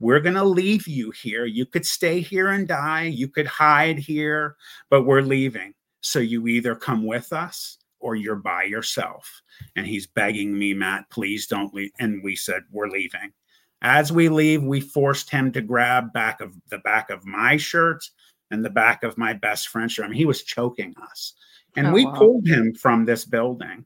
[0.00, 1.44] We're going to leave you here.
[1.44, 3.04] You could stay here and die.
[3.04, 4.56] You could hide here,
[4.90, 5.74] but we're leaving.
[6.00, 9.42] So you either come with us or you're by yourself.
[9.74, 11.90] And he's begging me, Matt, please don't leave.
[11.98, 13.32] And we said, We're leaving.
[13.82, 18.04] As we leave, we forced him to grab back of the back of my shirt
[18.50, 20.04] and the back of my best friend's shirt.
[20.04, 21.32] I mean, he was choking us.
[21.76, 22.14] And oh, we wow.
[22.14, 23.84] pulled him from this building.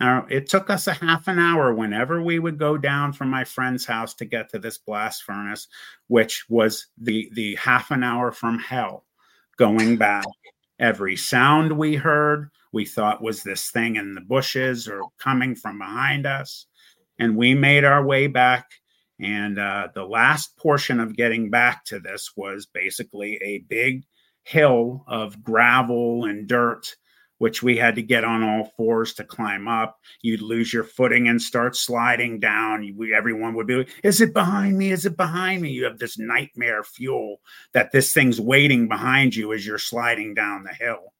[0.00, 3.44] Now, it took us a half an hour whenever we would go down from my
[3.44, 5.68] friend's house to get to this blast furnace,
[6.08, 9.06] which was the, the half an hour from hell
[9.56, 10.24] going back.
[10.78, 15.78] Every sound we heard, we thought was this thing in the bushes or coming from
[15.78, 16.66] behind us.
[17.18, 18.66] And we made our way back
[19.18, 24.04] and uh, the last portion of getting back to this was basically a big
[24.42, 26.94] hill of gravel and dirt,
[27.38, 29.98] which we had to get on all fours to climb up.
[30.22, 32.94] You'd lose your footing and start sliding down.
[32.96, 34.90] We, everyone would be, Is it behind me?
[34.90, 35.70] Is it behind me?
[35.70, 37.40] You have this nightmare fuel
[37.72, 41.12] that this thing's waiting behind you as you're sliding down the hill.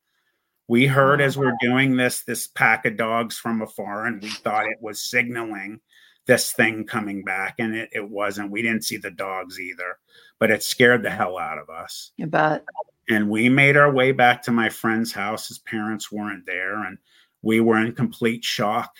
[0.68, 4.66] We heard as we're doing this, this pack of dogs from afar, and we thought
[4.66, 5.80] it was signaling
[6.26, 9.96] this thing coming back and it, it wasn't we didn't see the dogs either
[10.38, 12.64] but it scared the hell out of us you bet
[13.08, 15.48] and we made our way back to my friend's house.
[15.48, 16.98] His parents weren't there and
[17.42, 18.96] we were in complete shock.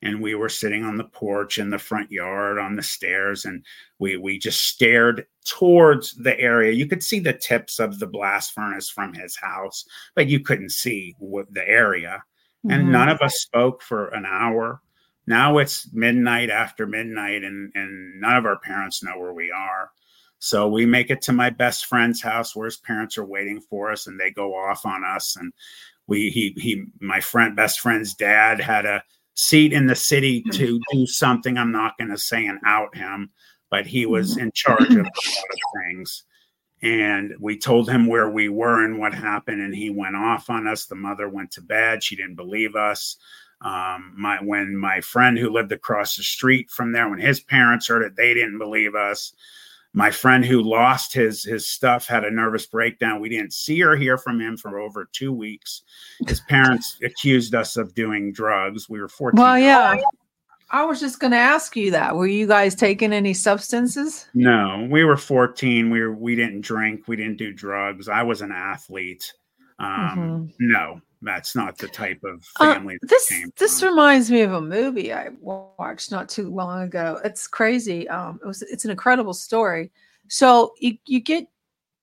[0.00, 3.64] And we were sitting on the porch in the front yard on the stairs and
[3.98, 6.70] we we just stared towards the area.
[6.70, 9.84] You could see the tips of the blast furnace from his house
[10.14, 12.22] but you couldn't see what the area.
[12.64, 12.92] And mm-hmm.
[12.92, 14.82] none of us spoke for an hour.
[15.28, 19.90] Now it's midnight after midnight, and, and none of our parents know where we are.
[20.38, 23.90] So we make it to my best friend's house where his parents are waiting for
[23.90, 25.36] us, and they go off on us.
[25.36, 25.52] And
[26.06, 29.02] we, he, he, my friend, best friend's dad had a
[29.34, 31.58] seat in the city to do something.
[31.58, 33.30] I'm not going to say and out him,
[33.70, 36.24] but he was in charge of a lot of things.
[36.80, 40.68] And we told him where we were and what happened, and he went off on
[40.68, 40.86] us.
[40.86, 42.04] The mother went to bed.
[42.04, 43.16] She didn't believe us.
[43.60, 47.88] Um, my when my friend who lived across the street from there, when his parents
[47.88, 49.32] heard it, they didn't believe us.
[49.98, 53.20] My friend who lost his his stuff had a nervous breakdown.
[53.20, 55.82] We didn't see or hear from him for over two weeks.
[56.28, 58.88] His parents accused us of doing drugs.
[58.88, 59.42] We were 14.
[59.42, 59.96] Well, yeah.
[60.70, 62.14] I was just going to ask you that.
[62.14, 64.26] Were you guys taking any substances?
[64.34, 65.90] No, we were 14.
[65.90, 67.08] We were we didn't drink.
[67.08, 68.08] We didn't do drugs.
[68.08, 69.32] I was an athlete.
[69.80, 70.46] Um, mm-hmm.
[70.60, 74.60] No, that's not the type of uh, family uh, this this reminds me of a
[74.60, 79.34] movie i watched not too long ago it's crazy um it was it's an incredible
[79.34, 79.90] story
[80.28, 81.48] so you, you get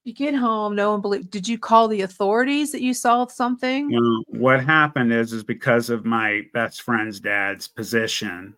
[0.03, 1.31] You get home, no one believed.
[1.31, 3.91] Did you call the authorities that you saw something?
[3.91, 8.53] Well, what happened is, is because of my best friend's dad's position.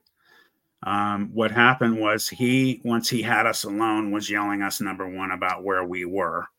[0.84, 5.32] Um, what happened was he, once he had us alone, was yelling us number one
[5.32, 6.49] about where we were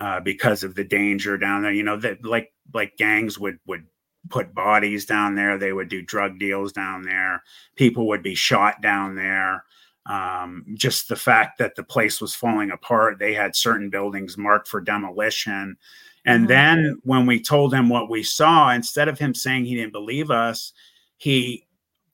[0.00, 1.72] uh, because of the danger down there.
[1.72, 3.86] You know that like like gangs would would
[4.28, 5.58] put bodies down there.
[5.58, 7.42] They would do drug deals down there.
[7.76, 9.64] People would be shot down there.
[10.06, 14.68] Um, just the fact that the place was falling apart, they had certain buildings marked
[14.68, 15.76] for demolition.
[16.24, 16.48] And Mhm.
[16.48, 20.30] then when we told him what we saw, instead of him saying he didn't believe
[20.30, 20.72] us,
[21.16, 21.66] he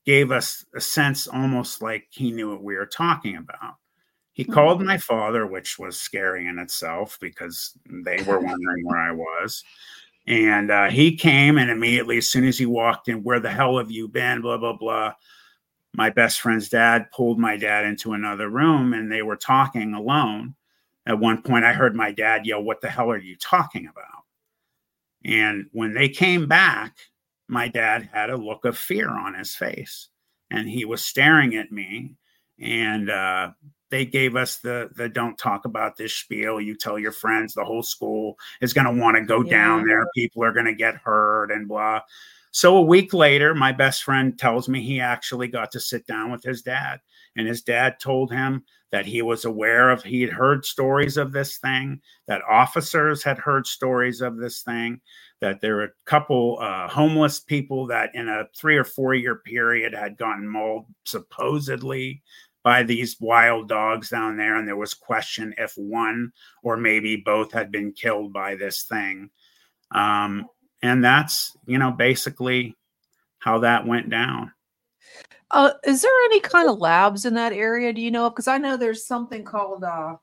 [0.05, 3.75] gave us a sense almost like he knew what we were talking about.
[4.37, 9.11] He called my father, which was scary in itself because they were wondering where I
[9.11, 9.63] was.
[10.27, 13.79] And uh, he came, and immediately, as soon as he walked in, where the hell
[13.79, 14.41] have you been?
[14.41, 15.13] Blah, blah, blah.
[15.95, 20.53] My best friend's dad pulled my dad into another room, and they were talking alone.
[21.07, 24.23] At one point, I heard my dad yell, What the hell are you talking about?
[25.25, 26.95] And when they came back,
[27.47, 30.09] my dad had a look of fear on his face,
[30.51, 32.17] and he was staring at me.
[32.59, 33.51] And uh,
[33.89, 36.59] they gave us the the don't talk about this spiel.
[36.61, 40.05] You tell your friends the whole school is going to want to go down there.
[40.15, 42.01] People are going to get hurt and blah.
[42.51, 46.31] So a week later, my best friend tells me he actually got to sit down
[46.31, 46.99] with his dad,
[47.35, 51.33] and his dad told him that he was aware of he had heard stories of
[51.33, 55.01] this thing, that officers had heard stories of this thing,
[55.41, 59.35] that there were a couple uh, homeless people that in a three or four year
[59.35, 62.23] period had gotten mauled supposedly
[62.63, 66.31] by these wild dogs down there and there was question if one
[66.63, 69.29] or maybe both had been killed by this thing
[69.91, 70.45] um,
[70.81, 72.75] and that's you know basically
[73.39, 74.51] how that went down
[75.51, 77.93] Uh, is there any kind of labs in that area?
[77.93, 78.29] Do you know?
[78.29, 79.83] Because I know there's something called.
[79.83, 80.17] Uh,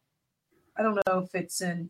[0.76, 1.88] I don't know if it's in.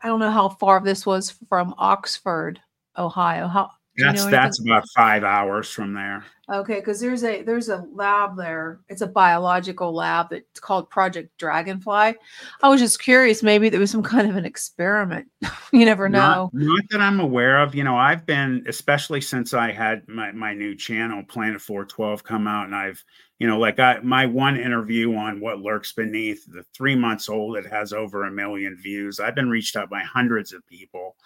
[0.00, 2.60] I don't know how far this was from Oxford,
[2.96, 3.46] Ohio.
[3.46, 7.70] How do you that's that's about five hours from there Okay, because there's a there's
[7.70, 8.80] a lab there.
[8.88, 12.14] It's a biological lab that's called Project Dragonfly.
[12.62, 15.28] I was just curious, maybe there was some kind of an experiment.
[15.72, 16.50] you never know.
[16.52, 17.74] Not, not that I'm aware of.
[17.74, 22.46] You know, I've been, especially since I had my, my new channel, Planet 412, come
[22.46, 23.02] out, and I've,
[23.38, 27.56] you know, like I my one interview on what lurks beneath the three months old,
[27.56, 29.20] it has over a million views.
[29.20, 31.16] I've been reached out by hundreds of people.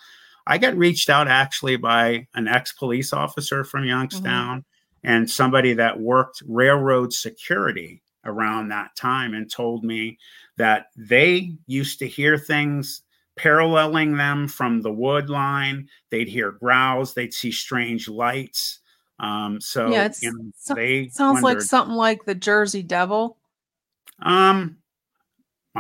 [0.47, 4.65] I got reached out actually by an ex police officer from Youngstown
[5.03, 10.19] and somebody that worked railroad security around that time and told me
[10.57, 13.03] that they used to hear things
[13.37, 15.89] paralleling them from the wood line.
[16.11, 18.81] They'd hear growls, they'd see strange lights.
[19.21, 20.75] Um, so Yeah, you know, so-
[21.13, 23.37] Sounds like something like the Jersey Devil.
[24.21, 24.79] um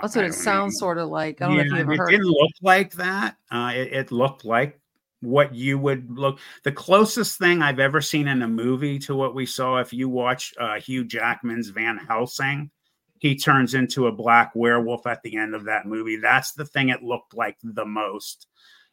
[0.03, 0.78] That's what it sounds know.
[0.86, 1.40] sort of like.
[1.42, 2.11] I don't know if you Yeah, ever it heard.
[2.11, 3.36] didn't look like that.
[3.51, 4.80] Uh, it, it looked like
[5.20, 6.38] what you would look.
[6.64, 10.09] The closest thing I've ever seen in a movie to what we saw, if you
[10.09, 12.70] watch uh, Hugh Jackman's Van Helsing,
[13.18, 16.16] he turns into a black werewolf at the end of that movie.
[16.16, 18.47] That's the thing it looked like the most.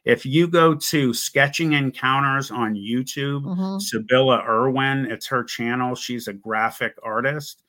[0.06, 3.82] If you go to Sketching Encounters on YouTube, Mhm.
[3.82, 5.06] Sybilla Irwin.
[5.12, 5.96] It's her channel.
[5.96, 7.64] She's a graphic artist.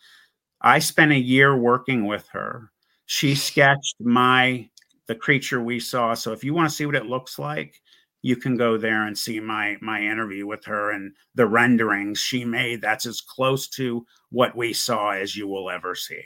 [0.60, 2.70] I spent a year working with her.
[3.06, 4.68] She sketched my
[5.06, 6.14] the creature we saw.
[6.14, 7.80] So if you want to see what it looks like,
[8.22, 12.44] you can go there and see my my interview with her and the renderings she
[12.44, 12.80] made.
[12.80, 16.22] That's as close to what we saw as you will ever see.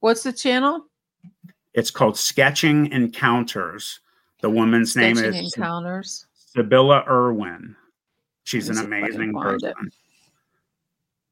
[0.00, 0.86] What's the channel?
[1.74, 4.00] It's called Sketching Encounters.
[4.40, 6.26] The woman's name Sketching is Encounters.
[6.34, 7.76] Sybilla Irwin.
[8.44, 9.74] She's an me see if I can amazing find it.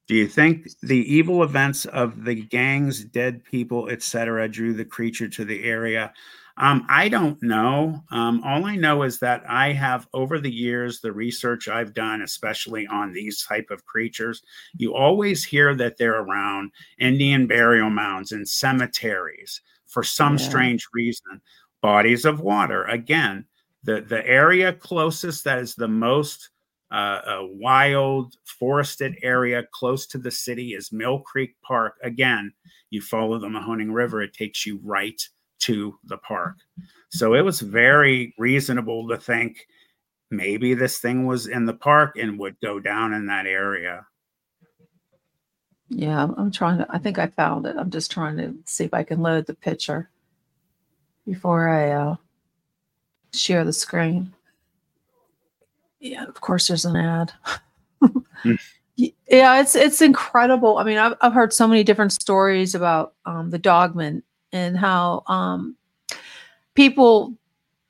[0.07, 5.29] Do you think the evil events of the gangs, dead people, etc., drew the creature
[5.29, 6.13] to the area?
[6.57, 8.05] Um, I don't know.
[8.13, 12.23] Um, all I know is that I have, over the years, the research I've done,
[12.23, 14.43] especially on these type of creatures,
[14.77, 20.39] you always hear that they're around Indian burial mounds and cemeteries for some Yeah.
[20.39, 21.41] strange reason.
[21.83, 22.85] Bodies of water.
[22.85, 23.47] Again,
[23.83, 26.51] the the area closest that is the most
[26.91, 31.97] uh, a wild forested area close to the city is Mill Creek Park.
[32.03, 32.53] Again,
[32.91, 35.21] you follow the Mahoning River, it takes you right
[35.61, 36.57] to the park.
[37.11, 39.67] So it was very reasonable to think
[40.31, 44.07] maybe this thing was in the park and would go down in that area.
[45.89, 46.87] Yeah, I'm- trying to.
[46.91, 47.77] I think I found it.
[47.79, 50.11] I'm just trying to see if I can load the picture
[51.27, 52.17] before I uh,
[53.33, 54.35] share the screen.
[56.05, 57.33] Yeah, of course, there's an ad.
[58.45, 58.59] Mm.
[58.97, 60.77] Yeah, it's it's incredible.
[60.77, 65.23] I mean, I've I've heard so many different stories about um, the dogman and how
[65.27, 65.77] um,
[66.75, 67.35] people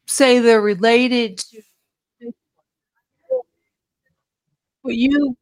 [0.07, 1.61] say they're related to
[4.83, 5.37] what you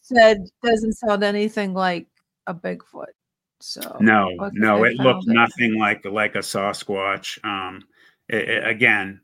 [0.00, 2.06] said doesn't sound anything like
[2.46, 3.12] a Bigfoot.
[3.60, 5.34] So No, no, it looked it.
[5.34, 7.44] nothing like like a Sasquatch.
[7.44, 7.84] Um,
[8.28, 9.20] it, it- again,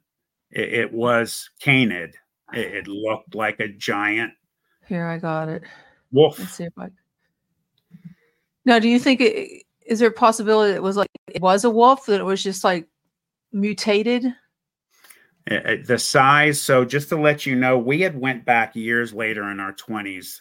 [0.50, 2.16] it, it was canid.
[2.52, 4.32] It, it looked like a giant
[4.86, 5.62] Here I got it.
[6.12, 6.38] wolf.
[6.38, 6.88] Let's see if I.
[8.64, 11.70] Now, do you think it is there a possibility it was like it was a
[11.70, 12.88] wolf that it was just like
[13.52, 14.26] mutated?
[15.48, 19.14] Uh, uh, the size so just to let you know we had went back years
[19.14, 20.40] later in our 20s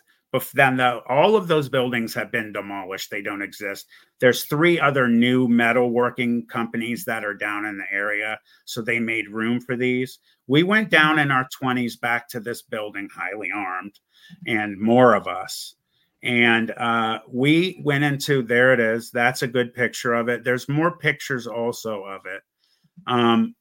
[0.51, 3.11] then the, all of those buildings have been demolished.
[3.11, 3.87] They don't exist.
[4.19, 9.29] There's three other new metalworking companies that are down in the area so they made
[9.29, 10.19] room for these.
[10.47, 13.99] We went down in our 20s back to this building highly armed
[14.47, 15.75] and more of us.
[16.23, 20.43] And uh, we went into there it is that's a good picture of it.
[20.43, 22.41] There's more pictures also of it.
[23.05, 23.55] Um,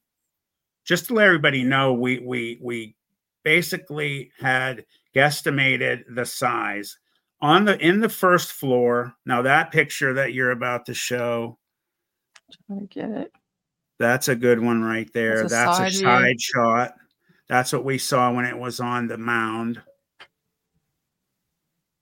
[0.84, 2.96] just to let everybody know, we we we
[3.42, 4.84] basically had
[5.14, 6.98] guesstimated the size
[7.40, 9.14] on the in the first floor.
[9.26, 11.58] Now that picture that you're about to show,
[12.70, 13.32] I get it.
[13.98, 15.40] that's a good one right there.
[15.42, 16.00] That's a That's a side view.
[16.00, 16.94] side shot.
[17.48, 19.80] That's what we saw when it was on the mound.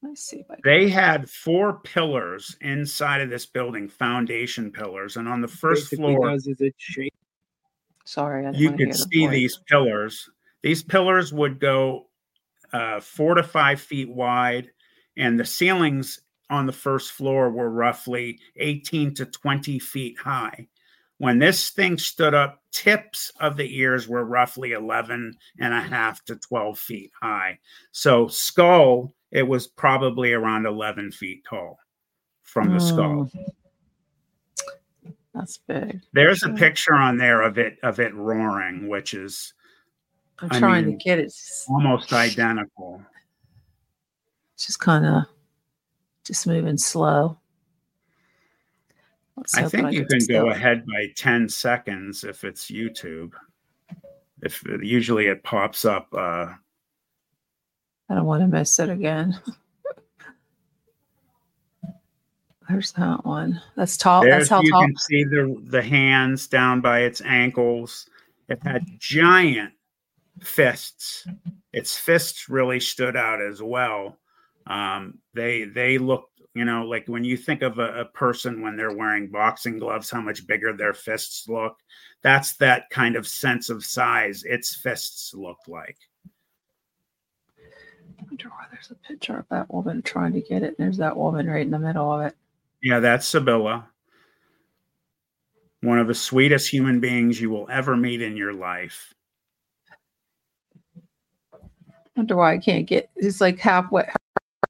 [0.03, 0.63] Let's see if I can.
[0.65, 6.15] They had four pillars inside of this building, foundation pillars, and on the first Basically
[6.15, 7.15] floor, does is it shape
[8.05, 9.33] Sorry, I you could see voice.
[9.33, 10.29] these pillars.
[10.63, 12.09] These pillars would go
[12.73, 14.71] uh, four to five feet wide,
[15.17, 16.21] and the ceilings
[16.51, 20.69] on the first floor were roughly 18 to 20 feet high.
[21.19, 26.25] When this thing stood up, tips of the ears were roughly 11 and a half
[26.25, 27.59] to 12 feet high.
[27.93, 31.79] So, skull, it was probably around 11 feet tall
[32.43, 33.31] from the skull.
[33.35, 33.53] Mm.
[35.35, 36.01] That's big.
[36.13, 39.55] There's a picture on there of it of it roaring, which is
[40.43, 41.27] I'm I trying mean, to get it.
[41.27, 43.01] It's almost identical.
[44.59, 45.25] just kind of
[46.25, 47.39] just moving slow.
[49.37, 53.33] Let's I think that you can go ahead by 10 seconds if it's YouTube.
[54.43, 56.53] If usually it pops up uh
[58.09, 59.39] I don't want to miss it again.
[62.69, 63.61] There's that one.
[63.77, 64.23] That's tall.
[64.23, 64.83] there's That's how you tall.
[64.83, 68.09] can see the the hands down by its ankles.
[68.49, 69.73] It had giant
[70.41, 71.27] fists.
[71.73, 74.19] Its fists really stood out as well.
[74.67, 78.77] Um, they they looked, you know, like when you think of a, a person when
[78.77, 81.77] they're wearing boxing gloves, how much bigger their fists look.
[82.23, 85.99] That's that kind of sense of size its fists looked like.
[87.59, 90.77] I wonder why there's a picture of that woman trying to get it.
[90.79, 92.37] There's that woman right in the middle of it.
[92.83, 93.89] Yeah, that's Sybilla.
[95.81, 99.13] One of the sweetest human beings you will ever meet in your life.
[102.17, 103.11] Wonder why I can't get.
[103.17, 104.09] It's like halfway.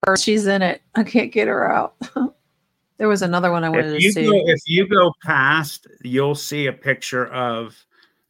[0.07, 0.83] Her, she's in it.
[0.95, 1.95] I can't get her out.
[2.99, 4.27] there was another one I wanted to see.
[4.27, 7.77] go if you go past, you'll see a picture of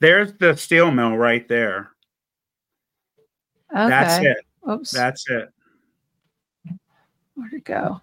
[0.01, 1.91] there's the steel mill right there.
[3.73, 3.89] okay.
[3.89, 4.37] That's it.
[4.69, 4.91] Oops.
[4.91, 5.49] That's it.
[7.35, 8.01] Where'd it go?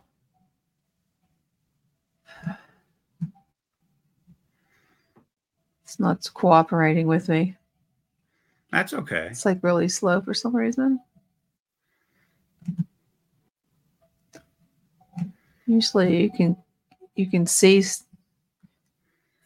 [5.84, 7.56] It's not cooperating with me.
[8.72, 9.28] That's okay.
[9.32, 11.00] It's like really slow for some reason.
[15.66, 16.58] Usually you can
[17.16, 17.84] you can see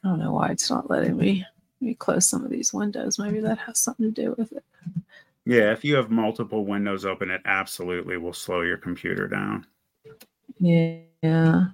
[0.03, 1.45] I don't know why it's not letting me
[1.81, 3.19] let me close some of these windows.
[3.19, 4.63] Maybe that has something to do with it.
[5.45, 9.65] Yeah, if you have multiple windows open, it absolutely will slow your computer down.
[10.59, 11.65] Yeah.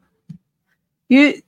[1.10, 1.42] You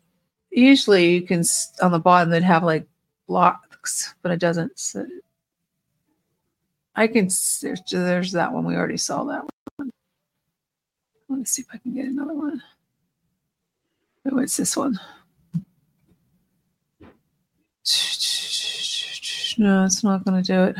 [0.51, 1.43] usually you can
[1.81, 2.85] on the bottom they'd have like
[3.27, 4.71] blocks, but it doesn't.
[4.73, 4.95] s
[6.95, 7.29] I can.
[7.61, 8.65] There's, there's that one.
[8.65, 9.45] We already saw that
[9.77, 9.91] one.
[11.29, 12.61] Let me see if I can get another one.
[14.31, 14.99] Oh, it's this one.
[19.57, 20.75] No, it's not going to do it.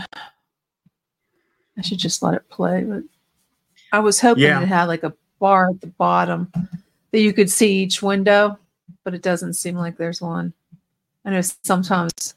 [1.78, 3.04] I should just let it play, but
[3.92, 4.62] I was hoping Yeah.
[4.62, 6.52] it had like a bar at the bottom
[7.12, 8.58] that you could see each window,
[9.04, 10.54] but it doesn't seem like there's one.
[11.26, 12.36] I know sometimes.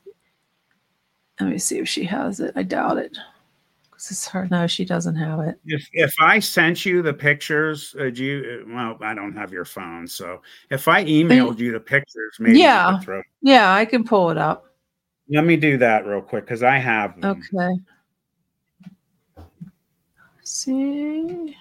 [1.41, 2.53] Let me see if she has it.
[2.57, 3.17] I doubt it.
[4.11, 4.49] It's her.
[4.51, 5.59] No, she doesn't have it.
[5.65, 8.67] If if I sent you the pictures, uh, do you?
[8.69, 12.99] Well, I don't have your phone, so if I emailed you the pictures, maybe Yeah.
[13.01, 13.23] throw.
[13.43, 14.65] Yeah, I can pull it up.
[15.29, 17.43] Let me do that real quick because I have them.
[17.53, 17.81] Okay.
[20.43, 21.57] see.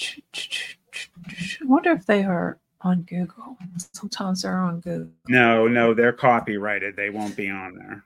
[0.00, 3.56] I wonder if they are on Google.
[3.92, 5.10] Sometimes they're on Google.
[5.28, 6.94] No, no, they're copyrighted.
[6.96, 8.04] They won't be on there.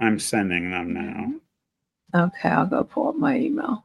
[0.00, 2.22] I'm sending them now.
[2.26, 3.84] Okay, I'll go pull up my email.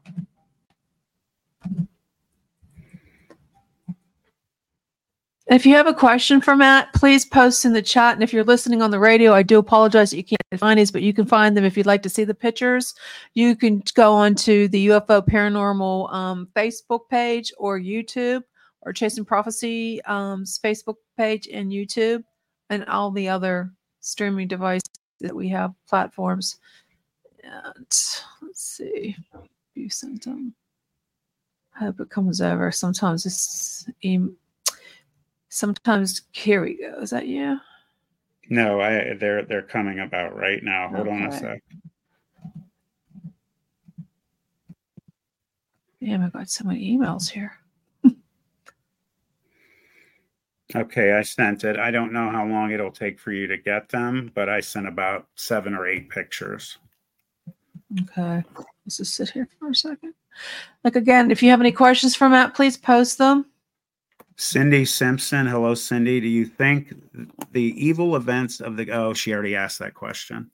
[5.48, 8.16] If you have a question for Matt, please post in the chat.
[8.16, 10.90] And if you're listening on the radio, I do apologize that you can't find these,
[10.90, 12.96] but you can find them if you'd like to see the pictures.
[13.36, 18.42] You can go onto the UFO Paranormal um, Facebook page or YouTube
[18.82, 22.24] or Chasing Prophecy um, Facebook page and YouTube
[22.72, 24.90] and all the other streaming devices
[25.22, 26.60] that we have platforms.
[27.44, 27.76] And
[28.42, 29.16] let's see.
[29.76, 30.54] You sent them.
[31.76, 32.72] I hope it comes over.
[32.72, 34.38] Sometimes it's em-
[35.50, 37.00] sometimes here we go.
[37.02, 37.58] Is that you?
[38.50, 40.90] No, I they're they're coming about right now.
[40.90, 41.64] Hold on a sec.
[46.02, 47.58] Damn, I got so many emails here.
[50.74, 51.78] Okay, I sent it.
[51.78, 54.88] I don't know how long it'll take for you to get them, but I sent
[54.88, 56.80] about seven or eight pictures.
[58.02, 58.44] Okay.
[58.86, 60.14] Let's just sit here for a second.
[60.84, 63.46] Like again, if you have any questions for Matt, please post them.
[64.38, 66.20] Cindy Simpson, hello, Cindy.
[66.20, 66.94] Do you think
[67.52, 70.52] the evil events of the oh, she already asked that question.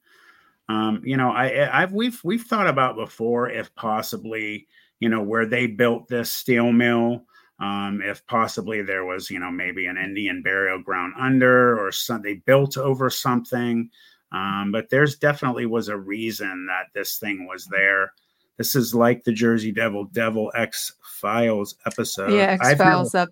[0.69, 4.67] Um, you know, I, I've we've we've thought about before if possibly,
[4.99, 7.25] you know, where they built this steel mill,
[7.61, 11.91] um, if possibly there was, you know, maybe an Indian burial ground under or
[12.23, 13.89] they built over something.
[14.31, 18.13] Um, but there's definitely was a reason that this thing was there.
[18.57, 22.33] This is like the Jersey Devil Devil X Files episode.
[22.33, 23.29] yeah, X Files up.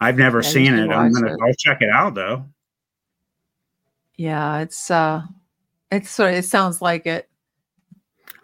[0.00, 0.90] I've never Yeah, seen it.
[0.90, 1.38] I'm gonna it.
[1.42, 2.44] I'll check it out though.
[4.16, 5.22] Yeah, it's uh
[5.90, 7.30] it's sort of it sounds like it.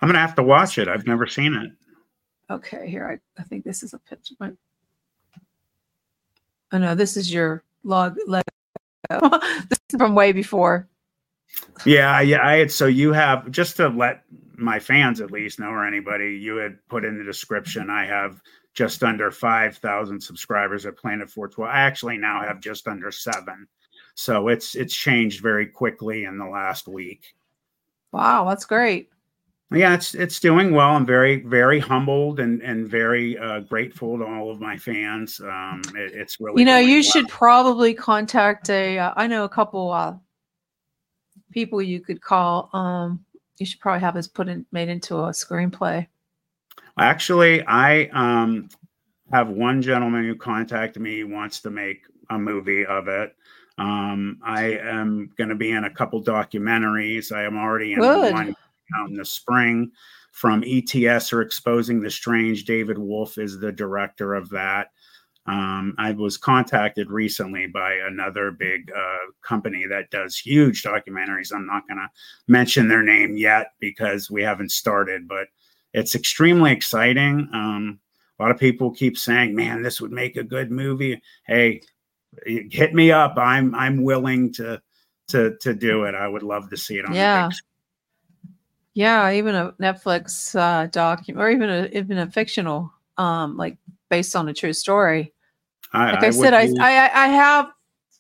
[0.01, 0.89] I'm gonna have to watch it.
[0.89, 1.73] I've never seen it.
[2.51, 4.35] Okay, here I, I think this is a picture.
[6.73, 8.45] Oh no, this is your log Lego.
[9.11, 10.89] this is from way before.
[11.87, 12.47] Yeah, yeah.
[12.47, 14.25] I had so you have just to let
[14.57, 17.91] my fans at least know or anybody you had put in the description.
[17.91, 18.41] I have
[18.75, 21.71] just under five thousand subscribers at Planet Four Twelve.
[21.71, 23.67] I actually now have just under seven.
[24.15, 27.35] So it's it's changed very quickly in the last week.
[28.13, 29.11] Wow, that's great.
[29.71, 30.91] Yeah, it's it's doing well.
[30.91, 35.41] I'm very very humbled and and very uh, grateful to all of my fans.
[35.41, 37.03] Um, it, it's really you know, you well.
[37.03, 38.99] should probably contact a.
[38.99, 40.15] Uh, I know a couple uh,
[41.51, 42.71] people you could call.
[42.73, 43.25] Um,
[43.59, 46.07] you should probably have this put in made into a screenplay.
[46.99, 48.71] Actually, I um,
[49.31, 53.37] have one gentleman who contacted me wants to make a movie of it.
[53.77, 57.33] Um, I am going to be in a couple documentaries.
[57.33, 58.33] I am already in Good.
[58.33, 58.57] one
[58.97, 59.91] out in the spring
[60.33, 62.65] from ETS or Exposing the Strange.
[62.65, 64.89] David Wolf is the director of that.
[65.47, 71.55] Um, I was contacted recently by another big uh, company that does huge documentaries.
[71.55, 72.09] I'm not going to
[72.49, 75.47] mention their name yet because we haven't started, but
[75.95, 77.49] it's extremely exciting.
[77.55, 77.99] Um,
[78.39, 81.81] a lot of people keep saying, "Man, this would make a good movie." Hey,
[82.45, 83.35] hit me up.
[83.39, 84.81] I'm I'm willing to
[85.29, 86.15] to to do it.
[86.15, 87.13] I would love to see it on.
[87.13, 87.49] the Yeah.
[87.49, 87.57] big
[88.99, 93.77] Yeah, even a Netflix uh, doc, or even a even a fictional, um, like
[94.11, 95.33] based on a true story.
[95.93, 97.71] I, Like I, would said, I, be- I I have.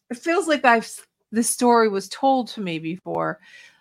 [0.08, 0.88] It feels like I've
[1.32, 3.40] this story was told to me before.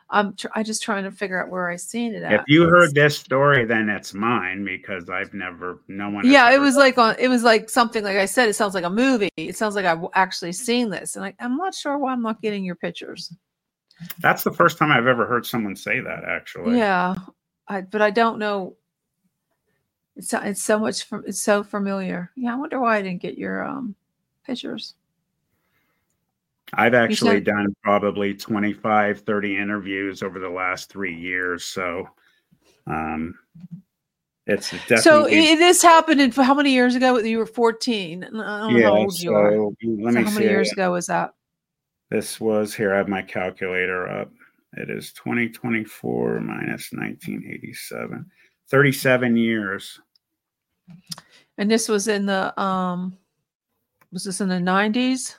[0.09, 2.33] I'm tr- I just trying to figure out where I seen it at.
[2.33, 6.25] if you heard this story, then it's mine because I've never, no one.
[6.25, 7.15] yeah, it was like on.
[7.19, 8.49] It was like something like I said.
[8.49, 9.29] It sounds like a movie.
[9.37, 12.41] It sounds like I've actually seen this, and I, I'm not sure why I'm not
[12.41, 13.31] getting your pictures.
[14.19, 16.23] That's the first time I've ever heard someone say that.
[16.23, 17.15] Actually, Yeah,
[17.67, 18.75] I but I don't know.
[20.15, 22.31] It's so- it's so much from it's so familiar.
[22.35, 23.95] Yeah, I wonder why I didn't get your um
[24.45, 24.95] pictures.
[26.73, 31.63] I've actually said- done probably 25, 30 interviews over the last three years.
[31.63, 32.09] So,
[32.87, 33.35] um,
[34.45, 34.97] it's definitely.
[35.01, 37.17] So i this happened in how many years ago?
[37.19, 38.23] You were 14.
[38.23, 38.85] I don't know yeah.
[38.85, 39.51] how old you are.
[39.51, 40.35] Let So me how see.
[40.35, 41.33] many years ago was that?
[42.09, 42.93] This was here.
[42.93, 44.31] I have my calculator up.
[44.73, 48.25] It is 2024 minus 1987.
[48.69, 49.99] 37 years.
[51.57, 53.17] And this was in the um
[54.11, 55.35] was this in the 90s?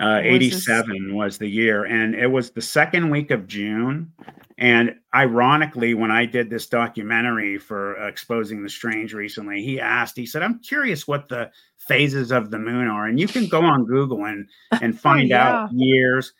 [0.00, 4.12] Uh, Was 87 was the year, and it was the second week of June.
[4.58, 10.26] And ironically, when I did this documentary for Exposing the Strange recently, he asked, he
[10.26, 13.06] said, I'm curious what the phases of the moon are.
[13.06, 14.48] And you can go on Google and,
[14.82, 16.32] and find out years.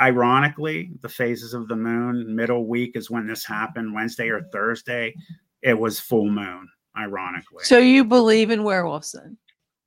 [0.00, 5.12] Ironically, the phases of the moon, middle week is when this happened, Wednesday or Thursday.
[5.60, 7.64] It was full moon, ironically.
[7.64, 9.36] So you believe in werewolves then?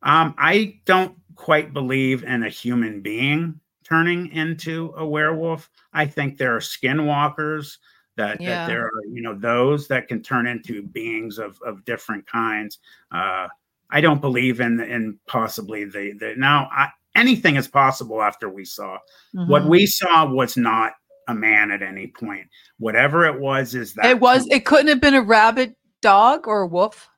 [0.01, 5.69] Um, I don't quite believe in a human being turning into a werewolf.
[5.93, 7.77] I think there are skinwalkers
[8.15, 8.49] that, Yeah.
[8.49, 12.79] that there are, you know, those that can turn into beings of, of different kinds.
[13.11, 13.47] Uh,
[13.89, 18.63] I don't believe in in possibly the the now I, anything is possible after we
[18.63, 18.99] saw
[19.33, 19.69] what Mhm.
[19.69, 20.93] we saw was not
[21.27, 22.47] a man at any point.
[22.77, 24.47] Whatever it was, is that it was.
[24.51, 27.09] It couldn't have been a rabbit, dog, or a wolf.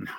[0.00, 0.10] No,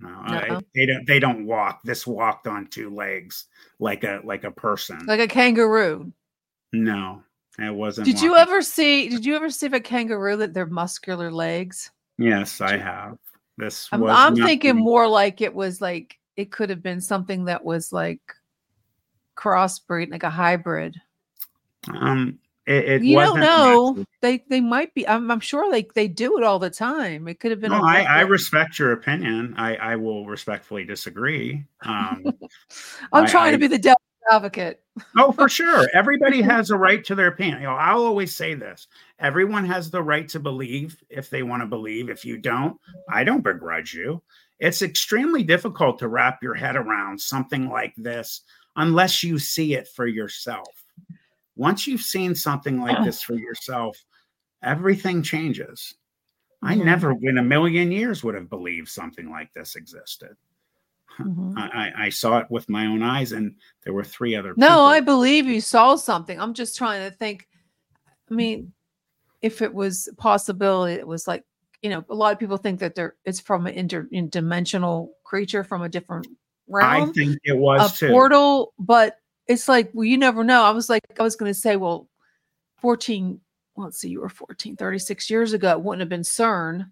[0.00, 0.08] No.
[0.10, 1.06] I- they don't.
[1.06, 1.80] They don't walk.
[1.82, 3.46] This walked on two legs,
[3.80, 5.04] like a like a person.
[5.06, 6.12] Like a kangaroo.
[6.72, 7.22] no,
[7.58, 8.06] it wasn't.
[8.06, 9.08] Did you ever see?
[9.08, 11.90] Did you ever see a kangaroo that their muscular legs?
[12.16, 13.18] Yes, I have.
[13.56, 14.12] This I'm, was.
[14.14, 14.82] I'm thinking me.
[14.82, 18.20] more like it was like it could have been something that was like
[19.36, 21.00] crossbreed, like a hybrid.
[21.92, 22.38] Um,
[22.68, 24.04] it, it you don't know.
[24.20, 25.06] They they might be.
[25.08, 27.26] I'm, I'm sure like they do it all the time.
[27.26, 27.70] It could have been.
[27.72, 29.54] No, I, I respect your opinion.
[29.56, 31.64] I, I will respectfully disagree.
[31.82, 32.24] Um,
[33.12, 34.82] I'm I- trying I- to be the devil's advocate.
[35.16, 35.88] Oh, for sure.
[35.94, 37.60] Everybody has a right to their opinion.
[37.62, 38.86] You know, I'll always say this.
[39.18, 42.10] Everyone has the right to believe if they want to believe.
[42.10, 42.76] If you don't,
[43.10, 44.22] I don't begrudge you.
[44.60, 48.42] It's extremely difficult to wrap your head around something like this
[48.76, 50.68] unless you see it for yourself.
[51.58, 54.02] Once you've seen something like this for yourself,
[54.62, 55.94] everything changes.
[56.62, 60.36] I never in a million years would have believed something like this existed.
[61.18, 61.56] Mhm.
[61.56, 64.82] I, I, saw it with my own eyes, and there were three other No, people.
[64.84, 66.40] I believe you saw something.
[66.40, 67.48] I'm just trying to think.
[68.30, 68.72] I mean,
[69.42, 71.44] if it was a possibility, it was like
[71.82, 75.82] you know, a lot of people think that they're it's from an interdimensional creature from
[75.82, 76.26] a different
[76.68, 77.10] realm.
[77.10, 78.08] I think it was a too.
[78.08, 78.72] portal.
[78.78, 79.17] But
[79.48, 80.62] it's like, well, you never know.
[80.62, 82.06] I was like, I was going to say, well,
[82.80, 83.40] 14.
[83.74, 85.72] well, Let's see, you were 14, 36 years ago.
[85.72, 86.90] It wouldn't have been CERN.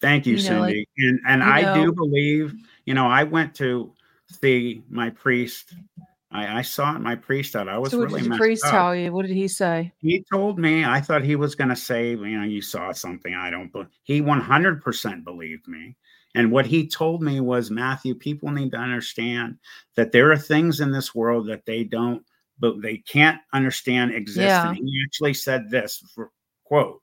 [0.00, 0.86] Thank you, you know, like, Cindy.
[0.98, 2.52] and and I do believe,
[2.84, 3.92] you know, I went to
[4.40, 5.74] see my priest.
[6.30, 7.68] I, I saw it my priest out.
[7.68, 8.72] I was so what really did your priest up.
[8.72, 9.12] tell you?
[9.12, 9.92] What did he say?
[9.98, 10.84] He told me.
[10.84, 13.34] I thought he was going to say, you know, you saw something.
[13.34, 13.72] I don't.
[13.72, 15.96] But he 100% believed me.
[16.34, 19.56] And what he told me was, Matthew, people need to understand
[19.94, 22.24] that there are things in this world that they don't,
[22.58, 24.38] but they can't understand exist.
[24.38, 24.68] Yeah.
[24.68, 26.30] And he actually said this for,
[26.64, 27.00] quote,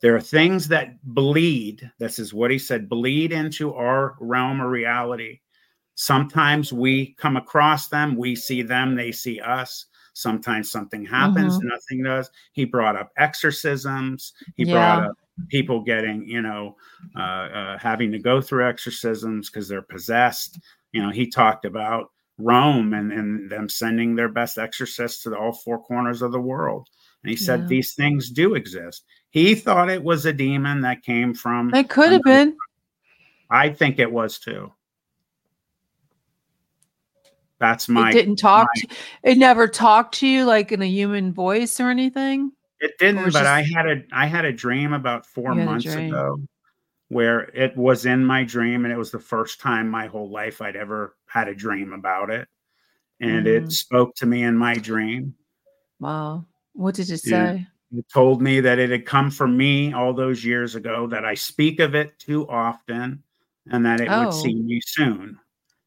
[0.00, 1.90] there are things that bleed.
[1.98, 5.40] This is what he said bleed into our realm of reality.
[5.94, 9.86] Sometimes we come across them, we see them, they see us.
[10.18, 11.68] Sometimes something happens, Mm-hmm.
[11.68, 12.28] nothing does.
[12.52, 14.32] He brought up exorcisms.
[14.56, 14.72] He Yeah.
[14.74, 16.76] brought up people getting, you know,
[17.16, 20.58] uh, uh, having to go through exorcisms because they're possessed.
[20.90, 25.52] You know, he talked about Rome and, and them sending their best exorcists to all
[25.52, 26.88] four corners of the world.
[27.22, 27.66] And he said Yeah.
[27.66, 29.04] these things do exist.
[29.30, 31.72] He thought it was a demon that came from.
[31.74, 32.56] It could have been.
[33.50, 34.72] I think it was too.
[37.60, 38.10] That's my.
[38.10, 38.68] it didn't talk.
[38.76, 38.86] to,
[39.24, 42.52] it never talked to you like in a human voice or anything.
[42.80, 45.68] It didn't, was but I had a I had a dream about four You had
[45.68, 46.38] a months ago
[47.08, 50.60] where it was in my dream and it was the first time my whole life
[50.62, 52.46] I'd ever had a dream about it.
[53.20, 53.64] And Mhm.
[53.66, 55.34] it spoke to me in my dream.
[55.98, 56.44] Wow.
[56.74, 57.66] What did it say?
[57.96, 61.34] It told me that it had come from me all those years ago, that I
[61.34, 63.22] speak of it too often
[63.70, 64.26] and that it Oh.
[64.26, 65.40] would see me soon.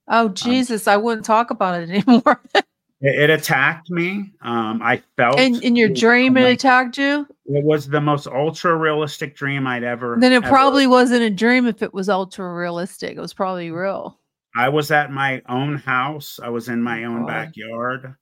[0.07, 2.41] Oh Jesus, I wouldn't talk about it anymore.
[2.53, 2.63] It,
[3.01, 4.31] it attacked me.
[4.41, 7.27] Um, I felt in in your it- dream it like- attacked you?
[7.45, 10.15] It was the most ultra realistic dream I'd ever.
[10.19, 13.17] Then it ever probably wasn't a dream if it was ultra realistic.
[13.17, 14.17] It was probably real.
[14.55, 16.39] I was at my own house.
[16.41, 17.27] I was in my own God.
[17.27, 18.15] backyard.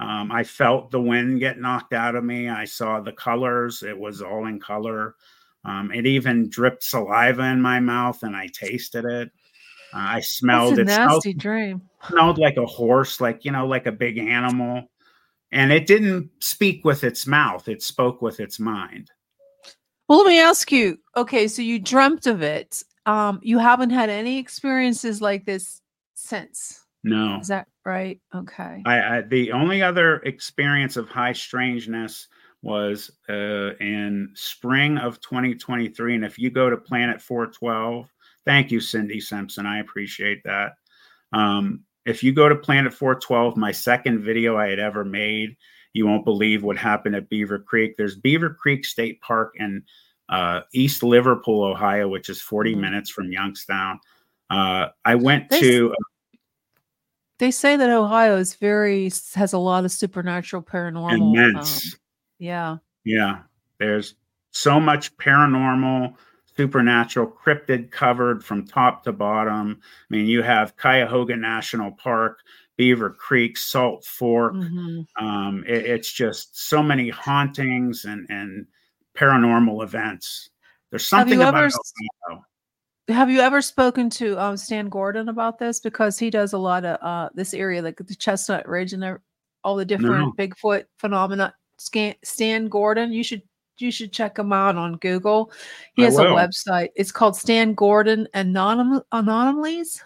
[0.00, 2.48] Um, I felt the wind get knocked out of me.
[2.48, 3.82] I saw the colors.
[3.82, 5.16] It was all in color.
[5.64, 9.30] Um, it even dripped saliva in my mouth, and I tasted it.
[9.92, 10.94] Uh, I smelled That's a it.
[10.94, 11.82] Smelled, nasty dream.
[12.08, 14.90] smelled like a horse, like you know, like a big animal.
[15.50, 19.10] And it didn't speak with its mouth; it spoke with its mind.
[20.08, 20.98] Well, let me ask you.
[21.16, 22.82] Okay, so you dreamt of it.
[23.06, 25.80] Um, you haven't had any experiences like this
[26.14, 26.84] since.
[27.04, 28.20] No, Is that right?
[28.34, 28.82] Okay.
[28.84, 32.26] I, I the only other experience of high strangeness
[32.62, 36.16] was uh, in spring of 2023.
[36.16, 38.12] And if you go to Planet 412,
[38.48, 39.66] thank you, Cindy Simpson.
[39.66, 40.72] I appreciate that.
[41.34, 45.54] Um, if you go to Planet 412, my second video I had ever made,
[45.92, 47.94] you won't believe what happened at Beaver Creek.
[47.98, 49.82] There's Beaver Creek State Park in
[50.30, 52.80] uh, East Liverpool, Ohio, which is 40 Mhm.
[52.80, 54.00] minutes from Youngstown.
[54.48, 55.94] Uh, I went They to
[57.38, 61.10] They say that Ohio is very has a lot of supernatural paranormal.
[61.12, 61.96] um, immense.
[62.38, 62.78] yeah.
[63.04, 63.40] Yeah,
[63.78, 64.14] there's
[64.50, 66.14] so much paranormal,
[66.62, 69.78] supernatural, cryptid covered from top to bottom.
[69.80, 72.40] I mean, you have Cuyahoga National Park,
[72.76, 74.54] Beaver Creek, Salt Fork.
[74.54, 75.06] Mhm.
[75.20, 78.66] Um, it- it's just so many hauntings and and
[79.16, 80.50] paranormal events.
[80.90, 81.70] There's something about ever
[82.30, 82.44] Ohio.
[83.08, 85.78] Have you ever spoken to um, Stan Gordon about this?
[85.80, 89.18] Because he does a lot of uh, this area, like the Chestnut Ridge and
[89.64, 91.54] all the different Bigfoot phenomena.
[91.78, 93.42] Stan Gordon, you should
[93.80, 95.52] you should check him out on Google.
[95.94, 96.90] He I has a website.
[96.96, 100.02] It's called Stan Gordon Anonym Anomalies.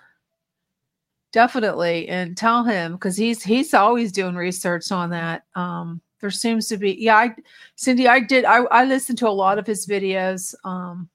[1.33, 5.45] Definitely, and tell him because he's he's always doing research on that.
[5.55, 7.35] Um, there seems to be, yeah, I,
[7.75, 8.45] Cindy, I did.
[8.45, 10.55] I I listened to a lot of his videos.
[10.63, 11.09] Um,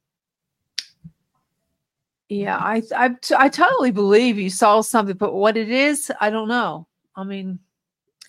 [2.29, 6.49] yeah, I, I I totally believe you saw something, but what it is, I don't
[6.49, 6.87] know.
[7.15, 7.59] I mean,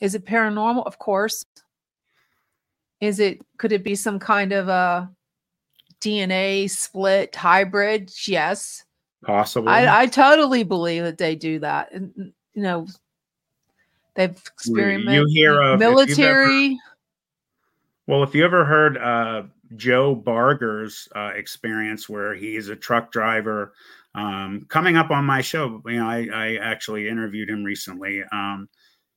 [0.01, 0.87] is it paranormal?
[0.87, 1.45] Of course.
[3.01, 3.41] Is it?
[3.59, 5.11] Could it be some kind of a
[6.01, 8.13] DNA split hybrid?
[8.27, 8.85] Yes.
[9.25, 9.71] Possibly.
[9.71, 11.93] I, I totally believe that they do that.
[11.93, 12.87] And you know,
[14.15, 16.79] they've you experimented hear of- if you've ever- military.
[18.07, 19.43] Well, if you ever heard uh,
[19.77, 23.75] Joe Barger's uh, experience, where he's a truck driver,
[24.15, 28.23] um, coming up on my show, you know, I, I actually interviewed him recently.
[28.33, 28.69] Um,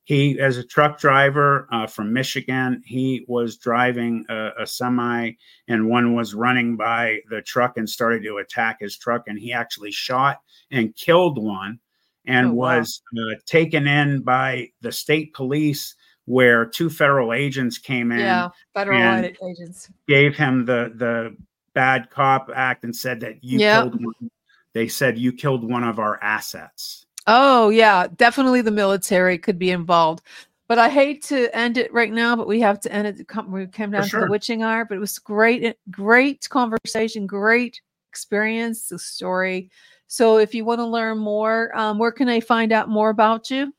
[0.04, 5.32] he, as a truck driver uh, from Michigan, he was driving a, a semi,
[5.68, 9.52] and one was running by the truck and started to attack his truck, and he
[9.52, 10.40] actually shot
[10.72, 11.78] and killed one,
[12.26, 12.78] and Oh, wow.
[12.78, 15.94] was uh, taken in by the state police,
[16.24, 19.88] where two federal agents came in yeah, federal agents.
[20.08, 21.36] gave him the the
[21.74, 23.72] bad cop act and said that you Yep.
[23.72, 24.30] killed one.
[24.74, 27.01] They said you killed one of our assets.
[27.26, 30.24] Oh yeah, definitely the military could be involved.
[30.68, 33.26] But I hate to end it right now, but we have to end it.
[33.46, 38.88] We came down to the witching hour, but it was great, great conversation, great experience,
[38.88, 39.70] the story.
[40.06, 43.50] So if you want to learn more, um, where can I find out more about
[43.50, 43.74] you?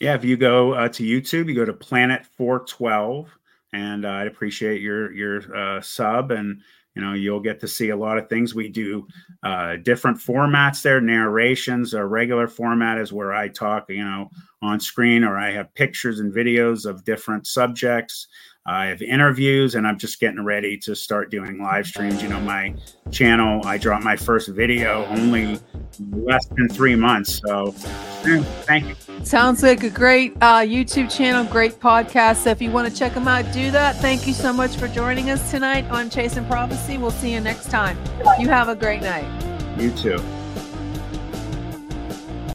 [0.00, 3.28] Yeah, if you go uh, to YouTube, you go to Planet 412,
[3.72, 6.60] and uh, I'd appreciate your your uh, sub, and
[6.94, 8.54] you know you'll get to see a lot of things.
[8.54, 9.06] We do
[9.42, 11.94] uh, different formats there, narrations.
[11.94, 14.30] A regular format is where I talk, you know,
[14.60, 18.28] on screen, or I have pictures and videos of different subjects.
[18.64, 22.22] I have interviews, and I'm just getting ready to start doing live streams.
[22.22, 22.74] You know, my
[23.10, 25.58] channel, I dropped my first video only
[26.12, 27.40] less than three months.
[27.44, 28.94] So, thank you.
[29.24, 32.44] Sounds like a great uh, YouTube channel, great podcast.
[32.44, 33.96] So if you want to check them out, do that.
[33.96, 36.98] Thank you so much for joining us tonight on Chasing Prophecy.
[36.98, 37.96] We'll see you next time.
[38.38, 39.26] You have a great night.
[39.78, 40.22] You too.